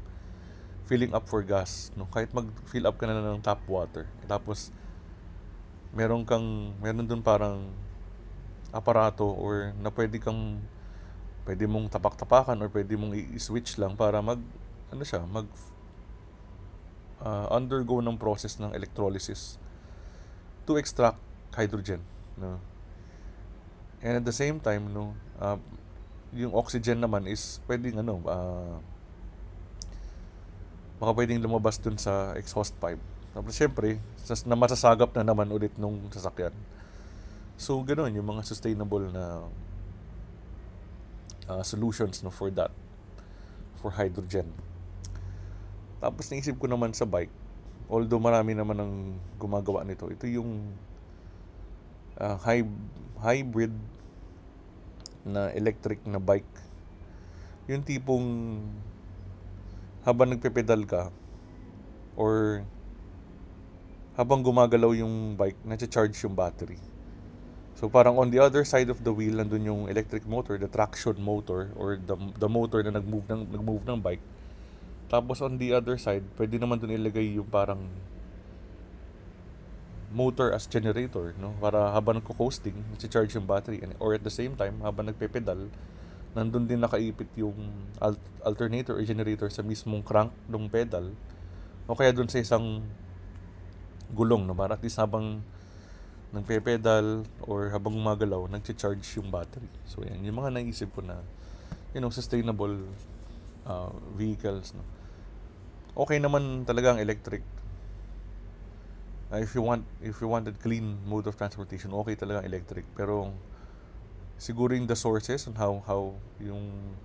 filling 0.86 1.10
up 1.10 1.26
for 1.26 1.42
gas, 1.42 1.90
no? 1.98 2.06
Kahit 2.06 2.30
mag-fill 2.30 2.86
up 2.86 2.94
ka 2.94 3.10
na 3.10 3.18
lang 3.18 3.42
ng 3.42 3.44
tap 3.44 3.60
water. 3.66 4.06
Tapos 4.30 4.70
meron 5.90 6.22
kang 6.22 6.78
meron 6.78 7.04
dun 7.04 7.20
parang 7.20 7.74
aparato 8.70 9.26
or 9.26 9.74
na 9.82 9.90
pwede 9.90 10.22
kang 10.22 10.62
pwede 11.48 11.64
mong 11.64 11.88
tapak-tapakan 11.88 12.60
or 12.60 12.68
pwede 12.68 12.92
mong 12.94 13.16
i-switch 13.34 13.80
lang 13.80 13.96
para 13.98 14.20
mag 14.20 14.38
ano 14.92 15.02
siya, 15.02 15.24
mag 15.24 15.48
uh, 17.24 17.46
undergo 17.50 17.98
ng 18.04 18.16
process 18.20 18.60
ng 18.60 18.72
electrolysis 18.76 19.58
to 20.68 20.76
extract 20.76 21.18
hydrogen, 21.56 22.04
no. 22.36 22.60
And 23.98 24.22
at 24.22 24.24
the 24.28 24.36
same 24.36 24.60
time, 24.60 24.92
no, 24.92 25.16
uh, 25.40 25.58
yung 26.36 26.52
oxygen 26.52 27.00
naman 27.00 27.24
is 27.24 27.60
pwedeng 27.64 28.04
ano, 28.04 28.20
uh, 28.28 28.76
baka 30.98 31.12
pwedeng 31.14 31.40
lumabas 31.40 31.80
dun 31.80 31.96
sa 31.96 32.34
exhaust 32.36 32.76
pipe. 32.76 33.00
Tapos 33.32 33.54
syempre, 33.54 34.02
na 34.44 34.56
masasagap 34.58 35.14
na 35.14 35.24
naman 35.24 35.48
ulit 35.48 35.72
nung 35.78 36.10
sasakyan. 36.10 36.52
So, 37.58 37.80
ganoon 37.82 38.14
yung 38.18 38.28
mga 38.28 38.42
sustainable 38.44 39.08
na 39.10 39.46
uh, 41.48 41.64
solutions 41.64 42.20
no, 42.20 42.30
for 42.30 42.52
that, 42.52 42.70
for 43.80 43.94
hydrogen. 43.94 44.52
Tapos 45.98 46.30
naisip 46.30 46.54
ko 46.60 46.70
naman 46.70 46.94
sa 46.94 47.08
bike, 47.08 47.32
although 47.90 48.22
marami 48.22 48.54
naman 48.54 48.78
ang 48.78 48.92
gumagawa 49.40 49.82
nito, 49.82 50.06
ito 50.12 50.28
yung 50.28 50.70
uh, 52.20 52.36
hy- 52.46 52.78
hybrid 53.18 53.74
na 55.28 55.52
electric 55.52 56.00
na 56.08 56.16
bike. 56.16 56.54
Yung 57.68 57.84
tipong 57.84 58.26
habang 60.02 60.32
nagpepedal 60.32 60.88
ka 60.88 61.12
or 62.16 62.64
habang 64.18 64.42
gumagalaw 64.42 64.96
yung 64.98 65.38
bike, 65.38 65.60
na-charge 65.62 66.16
yung 66.26 66.34
battery. 66.34 66.80
So 67.78 67.86
parang 67.86 68.18
on 68.18 68.34
the 68.34 68.42
other 68.42 68.66
side 68.66 68.90
of 68.90 69.06
the 69.06 69.14
wheel 69.14 69.38
nandun 69.38 69.62
yung 69.62 69.82
electric 69.86 70.26
motor, 70.26 70.58
the 70.58 70.66
traction 70.66 71.14
motor 71.22 71.70
or 71.78 71.94
the 71.94 72.18
the 72.34 72.50
motor 72.50 72.82
na 72.82 72.98
nag-move 72.98 73.22
ng 73.30 73.54
nag-move 73.54 73.86
ng 73.86 74.02
bike. 74.02 74.24
Tapos 75.06 75.38
on 75.38 75.62
the 75.62 75.70
other 75.70 75.94
side, 75.94 76.26
pwede 76.34 76.58
naman 76.58 76.82
dun 76.82 76.90
ilagay 76.90 77.38
yung 77.38 77.46
parang 77.46 77.86
motor 80.08 80.52
as 80.56 80.64
generator, 80.64 81.36
no? 81.36 81.52
Para 81.60 81.92
habang 81.92 82.20
nagko-coasting, 82.20 82.76
charge 83.08 83.36
yung 83.36 83.44
battery 83.44 83.84
or 84.00 84.16
at 84.16 84.24
the 84.24 84.32
same 84.32 84.56
time 84.56 84.80
habang 84.80 85.12
nagpe-pedal, 85.12 85.68
nandun 86.32 86.64
din 86.64 86.80
nakaipit 86.80 87.28
yung 87.36 87.56
alternator 88.44 88.96
or 88.96 89.04
generator 89.04 89.48
sa 89.52 89.60
mismong 89.60 90.00
crank 90.04 90.32
ng 90.48 90.68
pedal 90.68 91.12
o 91.88 91.96
kaya 91.96 92.12
dun 92.12 92.28
sa 92.28 92.40
isang 92.40 92.84
gulong, 94.12 94.48
no? 94.48 94.56
Para 94.56 94.76
at 94.76 94.82
least 94.84 94.96
habang 94.96 95.44
nagpe-pedal 96.32 97.24
or 97.44 97.72
habang 97.72 97.96
gumagalaw, 97.96 98.48
nagche-charge 98.48 99.04
yung 99.16 99.32
battery. 99.32 99.68
So 99.88 100.04
yan, 100.04 100.20
yung 100.24 100.36
mga 100.40 100.56
naisip 100.56 100.92
ko 100.92 101.00
na 101.04 101.20
you 101.96 102.00
know, 102.00 102.10
sustainable 102.12 102.76
uh, 103.64 103.92
vehicles. 104.16 104.76
No? 104.76 104.84
Okay 105.98 106.20
naman 106.20 106.68
talaga 106.68 106.96
ang 106.96 107.00
electric. 107.00 107.42
Uh, 109.28 109.44
if 109.44 109.52
you 109.52 109.60
want 109.60 109.84
if 110.00 110.24
you 110.24 110.28
wanted 110.28 110.56
clean 110.64 110.96
mode 111.04 111.28
of 111.28 111.36
transportation, 111.36 111.92
okay 111.92 112.16
talaga 112.16 112.44
electric. 112.48 112.88
Pero 112.96 113.36
siguro 114.40 114.72
yung 114.72 114.88
the 114.88 114.96
sources 114.96 115.44
and 115.44 115.56
how 115.60 115.84
how 115.84 116.16
yung 116.40 116.96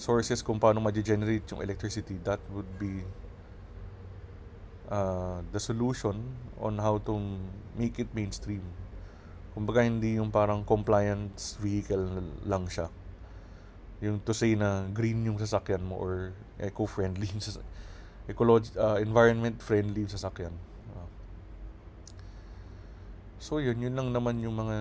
sources 0.00 0.40
kung 0.40 0.56
paano 0.56 0.80
ma-generate 0.80 1.44
yung 1.52 1.60
electricity, 1.60 2.16
that 2.24 2.40
would 2.50 2.68
be 2.80 3.04
uh, 4.88 5.44
the 5.52 5.60
solution 5.60 6.24
on 6.56 6.80
how 6.80 6.96
to 6.96 7.20
make 7.76 8.00
it 8.00 8.08
mainstream. 8.16 8.64
Kumbaga 9.52 9.84
hindi 9.84 10.16
yung 10.16 10.32
parang 10.32 10.64
compliance 10.64 11.60
vehicle 11.60 12.24
lang 12.48 12.64
siya. 12.64 12.88
Yung 14.00 14.24
to 14.24 14.32
say 14.32 14.56
na 14.56 14.88
green 14.88 15.20
yung 15.28 15.36
sasakyan 15.36 15.84
mo 15.84 16.00
or 16.00 16.32
eco-friendly 16.56 17.28
yung 17.36 17.44
sasakyan. 17.44 17.70
Ecology, 18.30 18.70
uh, 18.78 19.02
environment 19.02 19.58
friendly 19.58 20.06
sasakyan. 20.06 20.54
Uh, 20.94 21.08
so 23.42 23.58
yun, 23.58 23.78
yun 23.82 23.94
lang 23.94 24.14
naman 24.14 24.38
yung 24.38 24.54
mga 24.54 24.78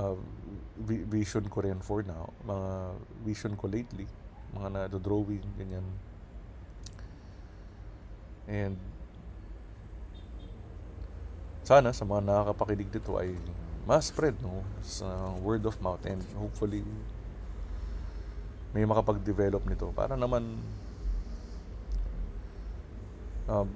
uh, 0.00 0.16
vision 1.08 1.48
ko 1.48 1.64
rin 1.64 1.80
for 1.80 2.04
now. 2.04 2.28
Mga 2.44 2.70
vision 3.24 3.52
ko 3.56 3.68
lately. 3.68 4.04
Mga 4.52 4.68
na-drawing, 4.92 5.44
ganyan. 5.56 5.86
And 8.44 8.76
sana 11.62 11.94
sa 11.94 12.02
mga 12.02 12.26
nakakapakinig 12.26 12.90
dito 12.90 13.14
ay 13.16 13.38
mas 13.86 14.10
spread 14.10 14.34
no 14.42 14.66
sa 14.82 15.06
word 15.42 15.62
of 15.62 15.78
mouth 15.78 16.02
and 16.06 16.22
hopefully 16.34 16.82
may 18.74 18.82
makapag-develop 18.82 19.62
nito 19.66 19.90
para 19.94 20.18
naman 20.18 20.58
um, 23.48 23.68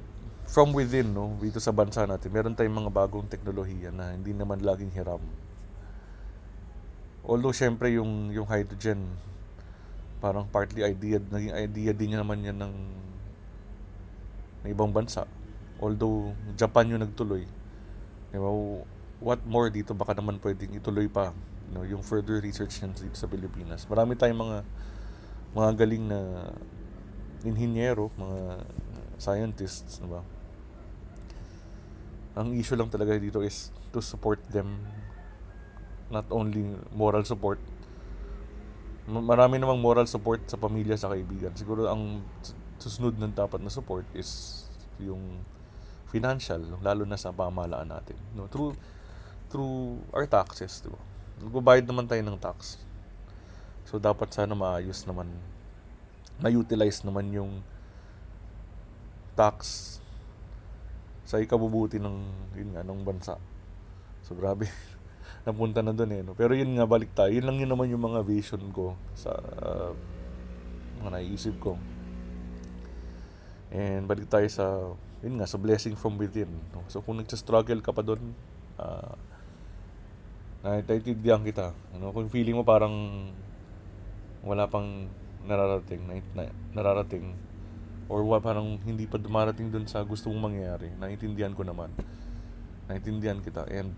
from 0.46 0.70
within 0.74 1.10
no 1.10 1.34
dito 1.42 1.58
sa 1.58 1.74
bansa 1.74 2.06
natin 2.06 2.30
meron 2.30 2.54
tayong 2.54 2.86
mga 2.86 2.92
bagong 2.92 3.26
teknolohiya 3.26 3.90
na 3.90 4.14
hindi 4.14 4.30
naman 4.30 4.62
laging 4.62 4.94
hiram 4.94 5.22
although 7.26 7.54
syempre 7.54 7.90
yung 7.94 8.30
yung 8.30 8.46
hydrogen 8.46 9.02
parang 10.22 10.48
partly 10.48 10.82
idea 10.82 11.18
naging 11.18 11.54
idea 11.54 11.90
din 11.92 12.16
naman 12.16 12.40
yan 12.40 12.56
ng 12.56 12.74
ng 14.66 14.74
ibang 14.74 14.90
bansa. 14.90 15.22
Although 15.78 16.34
Japan 16.58 16.90
yung 16.90 17.02
nagtuloy. 17.06 17.46
You 18.34 18.42
know, 18.42 18.82
what 19.22 19.38
more 19.46 19.70
dito 19.70 19.94
baka 19.94 20.18
naman 20.18 20.42
pwedeng 20.42 20.74
ituloy 20.74 21.06
pa 21.06 21.30
you 21.70 21.72
know, 21.72 21.84
yung 21.86 22.02
further 22.02 22.42
research 22.42 22.82
yan 22.82 22.90
dito 22.92 23.14
sa 23.14 23.30
Pilipinas. 23.30 23.86
Marami 23.86 24.18
tayong 24.18 24.42
mga 24.42 24.58
mga 25.54 25.70
galing 25.78 26.04
na 26.10 26.20
inhinyero, 27.46 28.10
mga 28.18 28.38
scientists, 29.16 30.00
di 30.00 30.08
ba? 30.08 30.20
Ang 32.36 32.56
issue 32.56 32.76
lang 32.76 32.92
talaga 32.92 33.16
dito 33.16 33.40
is 33.40 33.72
to 33.92 34.04
support 34.04 34.40
them 34.52 34.84
not 36.12 36.28
only 36.30 36.62
moral 36.94 37.26
support 37.26 37.58
marami 39.06 39.58
namang 39.58 39.78
moral 39.78 40.06
support 40.06 40.42
sa 40.50 40.58
pamilya 40.58 40.94
sa 40.98 41.10
kaibigan 41.10 41.50
siguro 41.54 41.86
ang 41.90 42.22
susunod 42.78 43.18
ng 43.18 43.34
dapat 43.34 43.62
na 43.62 43.70
support 43.70 44.06
is 44.14 44.62
yung 45.00 45.42
financial, 46.10 46.62
lalo 46.80 47.02
na 47.04 47.18
sa 47.18 47.34
pamahalaan 47.34 47.90
natin. 47.90 48.16
No, 48.32 48.46
through 48.46 48.78
through 49.50 50.00
our 50.14 50.26
taxes, 50.26 50.82
di 50.82 50.90
ba? 50.90 51.00
Nagbabayad 51.42 51.84
naman 51.86 52.08
tayo 52.08 52.22
ng 52.24 52.38
tax. 52.40 52.80
So 53.86 54.00
dapat 54.00 54.32
sana 54.32 54.56
maayos 54.56 55.04
naman 55.06 55.30
na-utilize 56.40 57.04
naman 57.04 57.30
yung 57.32 57.60
tax 59.36 59.84
sa 61.28 61.42
ikabubuti 61.42 62.00
ng 62.00 62.16
yun 62.56 62.70
nga 62.72 62.82
ng 62.86 63.00
bansa. 63.04 63.36
So 64.24 64.32
grabe. 64.32 64.66
Napunta 65.46 65.84
na 65.84 65.94
doon 65.94 66.12
eh. 66.16 66.22
No? 66.24 66.34
Pero 66.34 66.56
yun 66.56 66.74
nga 66.74 66.88
balik 66.88 67.12
tayo. 67.12 67.30
Yun 67.30 67.46
lang 67.46 67.58
yun 67.60 67.70
naman 67.70 67.92
yung 67.92 68.02
mga 68.02 68.24
vision 68.24 68.62
ko 68.72 68.96
sa 69.14 69.36
uh, 69.36 69.92
mga 71.02 71.20
naiisip 71.20 71.54
ko. 71.60 71.76
And 73.70 74.08
balik 74.08 74.26
tayo 74.32 74.46
sa 74.48 74.66
yun 75.20 75.38
nga 75.38 75.46
sa 75.50 75.58
blessing 75.58 75.98
from 75.98 76.18
within. 76.18 76.50
No? 76.74 76.86
So 76.86 77.02
kung 77.02 77.18
nagsa-struggle 77.18 77.82
ka 77.82 77.90
pa 77.90 78.02
doon, 78.06 78.34
uh, 78.78 79.14
naiintindihan 80.66 81.42
kita. 81.46 81.70
Ano, 81.94 82.10
kung 82.10 82.26
feeling 82.26 82.58
mo 82.58 82.66
parang 82.66 82.94
wala 84.42 84.66
pang 84.70 85.10
nararating, 85.46 86.02
na, 86.06 86.14
na, 86.34 86.42
nararating, 86.74 87.34
or 88.06 88.22
wa, 88.22 88.38
parang 88.38 88.78
hindi 88.86 89.06
pa 89.06 89.18
dumarating 89.18 89.70
dun 89.70 89.86
sa 89.90 90.02
gusto 90.06 90.30
mong 90.30 90.52
mangyayari, 90.52 90.94
naiintindihan 90.94 91.54
ko 91.54 91.66
naman. 91.66 91.90
Naiintindihan 92.86 93.42
kita. 93.42 93.66
And 93.66 93.94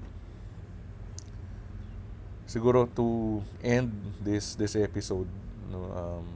siguro 2.49 2.89
to 2.97 3.41
end 3.61 3.93
this 4.25 4.57
this 4.57 4.73
episode, 4.81 5.29
no, 5.69 5.93
um, 5.93 6.27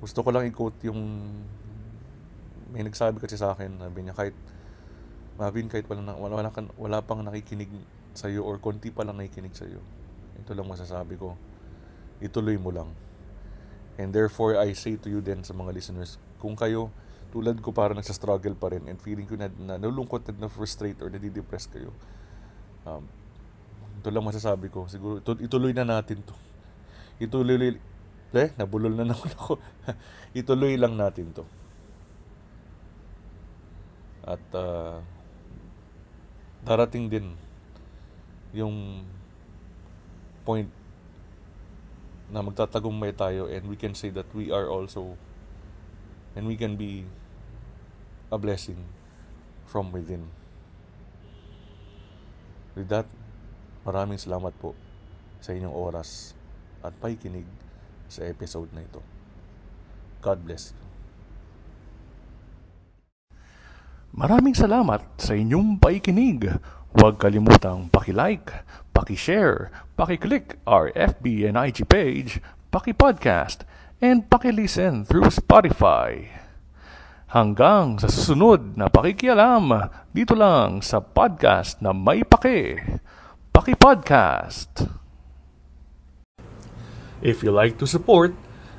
gusto 0.00 0.24
ko 0.24 0.32
lang 0.32 0.48
i-quote 0.48 0.88
yung 0.88 1.00
may 2.72 2.84
nagsabi 2.84 3.20
kasi 3.20 3.36
sa 3.36 3.52
akin, 3.52 3.76
sabi 3.80 4.00
niya 4.04 4.16
kahit 4.16 4.36
Mavin, 5.38 5.70
kahit 5.70 5.86
wala, 5.86 6.18
wala, 6.18 6.34
wala, 6.42 6.50
wala 6.74 6.98
pang 6.98 7.22
nakikinig 7.22 7.70
sa 8.10 8.26
iyo 8.26 8.42
or 8.42 8.58
konti 8.58 8.90
pa 8.90 9.06
lang 9.06 9.22
nakikinig 9.22 9.54
sa 9.54 9.70
iyo. 9.70 9.78
Ito 10.34 10.50
lang 10.50 10.66
masasabi 10.66 11.14
ko. 11.14 11.38
Ituloy 12.18 12.58
mo 12.58 12.74
lang. 12.74 12.90
And 13.94 14.10
therefore, 14.10 14.58
I 14.58 14.74
say 14.74 14.98
to 14.98 15.06
you 15.06 15.22
then 15.22 15.46
sa 15.46 15.54
mga 15.54 15.78
listeners, 15.78 16.18
kung 16.38 16.54
kayo, 16.54 16.90
tulad 17.28 17.60
ko 17.60 17.74
para 17.76 17.92
nagsa-struggle 17.92 18.56
pa 18.56 18.72
rin 18.72 18.88
and 18.88 18.98
feeling 19.04 19.28
ko 19.28 19.36
na, 19.36 19.52
na 19.60 19.76
nalulungkot 19.76 20.24
at 20.32 20.38
na-frustrate 20.40 20.96
or 21.04 21.12
nadidepress 21.12 21.68
kayo, 21.68 21.92
um, 22.88 23.04
ito 23.98 24.08
lang 24.08 24.24
masasabi 24.24 24.72
ko. 24.72 24.86
Siguro, 24.88 25.20
ituloy 25.42 25.74
na 25.74 25.84
natin 25.84 26.22
to. 26.24 26.34
Ituloy, 27.18 27.76
eh, 28.32 28.50
nabulol 28.56 28.94
na 28.94 29.04
naman 29.04 29.30
ako. 29.34 29.58
ituloy 30.40 30.78
lang 30.78 30.94
natin 30.94 31.34
to. 31.34 31.44
At, 34.24 34.44
uh, 34.54 35.02
darating 36.62 37.10
din 37.10 37.26
yung 38.52 39.04
point 40.42 40.68
na 42.28 42.44
magtatagumpay 42.44 43.12
tayo 43.16 43.48
and 43.48 43.64
we 43.68 43.76
can 43.76 43.96
say 43.96 44.12
that 44.12 44.28
we 44.36 44.52
are 44.52 44.68
also 44.68 45.16
and 46.38 46.46
we 46.46 46.54
can 46.54 46.78
be 46.78 47.02
a 48.30 48.38
blessing 48.38 48.78
from 49.66 49.90
within. 49.90 50.30
With 52.78 52.86
that, 52.94 53.10
maraming 53.82 54.22
salamat 54.22 54.54
po 54.62 54.78
sa 55.42 55.50
inyong 55.50 55.74
oras 55.74 56.38
at 56.86 56.94
pakikinig 57.02 57.42
sa 58.06 58.22
episode 58.22 58.70
na 58.70 58.86
ito. 58.86 59.02
God 60.22 60.46
bless 60.46 60.70
you. 60.70 60.78
Maraming 64.14 64.54
salamat 64.54 65.02
sa 65.18 65.34
inyong 65.34 65.82
paikinig. 65.82 66.46
Huwag 66.94 67.18
kalimutang 67.18 67.90
paki-like, 67.90 68.64
paki-share, 68.94 69.74
paki-click 69.98 70.56
our 70.64 70.94
FB 70.94 71.50
and 71.50 71.58
IG 71.58 71.84
page, 71.84 72.38
paki-podcast, 72.70 73.67
and 73.98 74.30
paki-listen 74.30 75.02
through 75.02 75.26
Spotify. 75.34 76.30
Hanggang 77.28 78.00
sa 78.00 78.08
susunod 78.08 78.78
na 78.78 78.88
pakikialam 78.88 79.92
dito 80.14 80.32
lang 80.32 80.80
sa 80.80 81.02
podcast 81.02 81.82
na 81.84 81.92
may 81.92 82.24
paki. 82.24 82.78
Paki 83.52 83.74
Podcast. 83.76 84.86
If 87.20 87.42
you 87.42 87.50
like 87.50 87.76
to 87.82 87.86
support, 87.90 88.32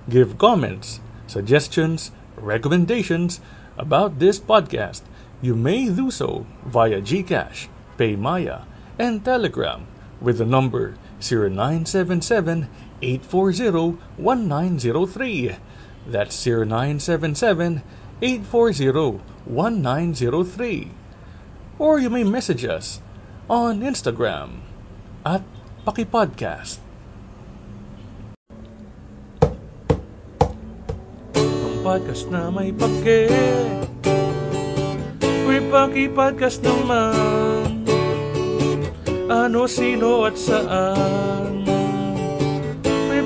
give 0.07 0.39
comments, 0.39 1.03
suggestions, 1.27 2.15
recommendations 2.39 3.43
about 3.75 4.23
this 4.23 4.39
podcast, 4.39 5.03
you 5.43 5.53
may 5.53 5.91
do 5.91 6.07
so 6.09 6.47
via 6.63 7.03
GCash, 7.03 7.67
PayMaya, 7.99 8.63
and 8.95 9.19
Telegram 9.19 9.83
with 10.23 10.39
the 10.39 10.47
number 10.47 10.95
0977-840-1903. 13.01 15.57
That's 16.07 16.35
0977-840-1903. 18.23 20.89
Or 21.79 21.99
you 21.99 22.09
may 22.09 22.23
message 22.23 22.65
us 22.65 23.01
on 23.47 23.81
Instagram 23.81 24.59
at 25.23 25.43
Pakipodcast. 25.87 26.79
Ang 31.39 31.79
podcast 31.79 32.27
na 32.27 32.51
may 32.51 32.75
pake 32.75 33.31
May 35.47 35.63
pakipodcast 35.71 36.59
naman 36.61 37.87
Ano, 39.29 39.65
sino 39.65 40.27
at 40.27 40.35
saan 40.35 41.48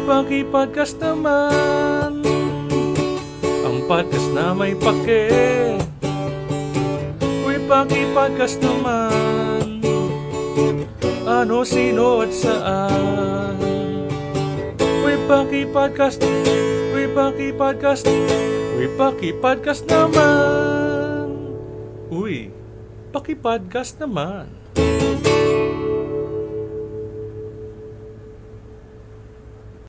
pakipodcast 0.04 1.00
naman 1.00 2.20
Ang 3.64 3.78
podcast 3.88 4.30
na 4.36 4.52
may 4.52 4.76
pake 4.76 5.32
May 7.48 7.60
pakipodcast 7.64 8.60
naman 8.60 9.80
Ano, 11.24 11.64
sino 11.64 12.20
at 12.22 12.36
saan? 12.36 13.56
May 15.08 15.18
pakipodcast 15.24 16.20
May 16.92 17.08
pakipodcast 17.08 18.06
May 18.76 18.90
pakipodcast 19.00 19.88
naman 19.88 20.84
Uy, 22.14 22.54
pakipodcast 23.10 23.98
naman. 23.98 24.54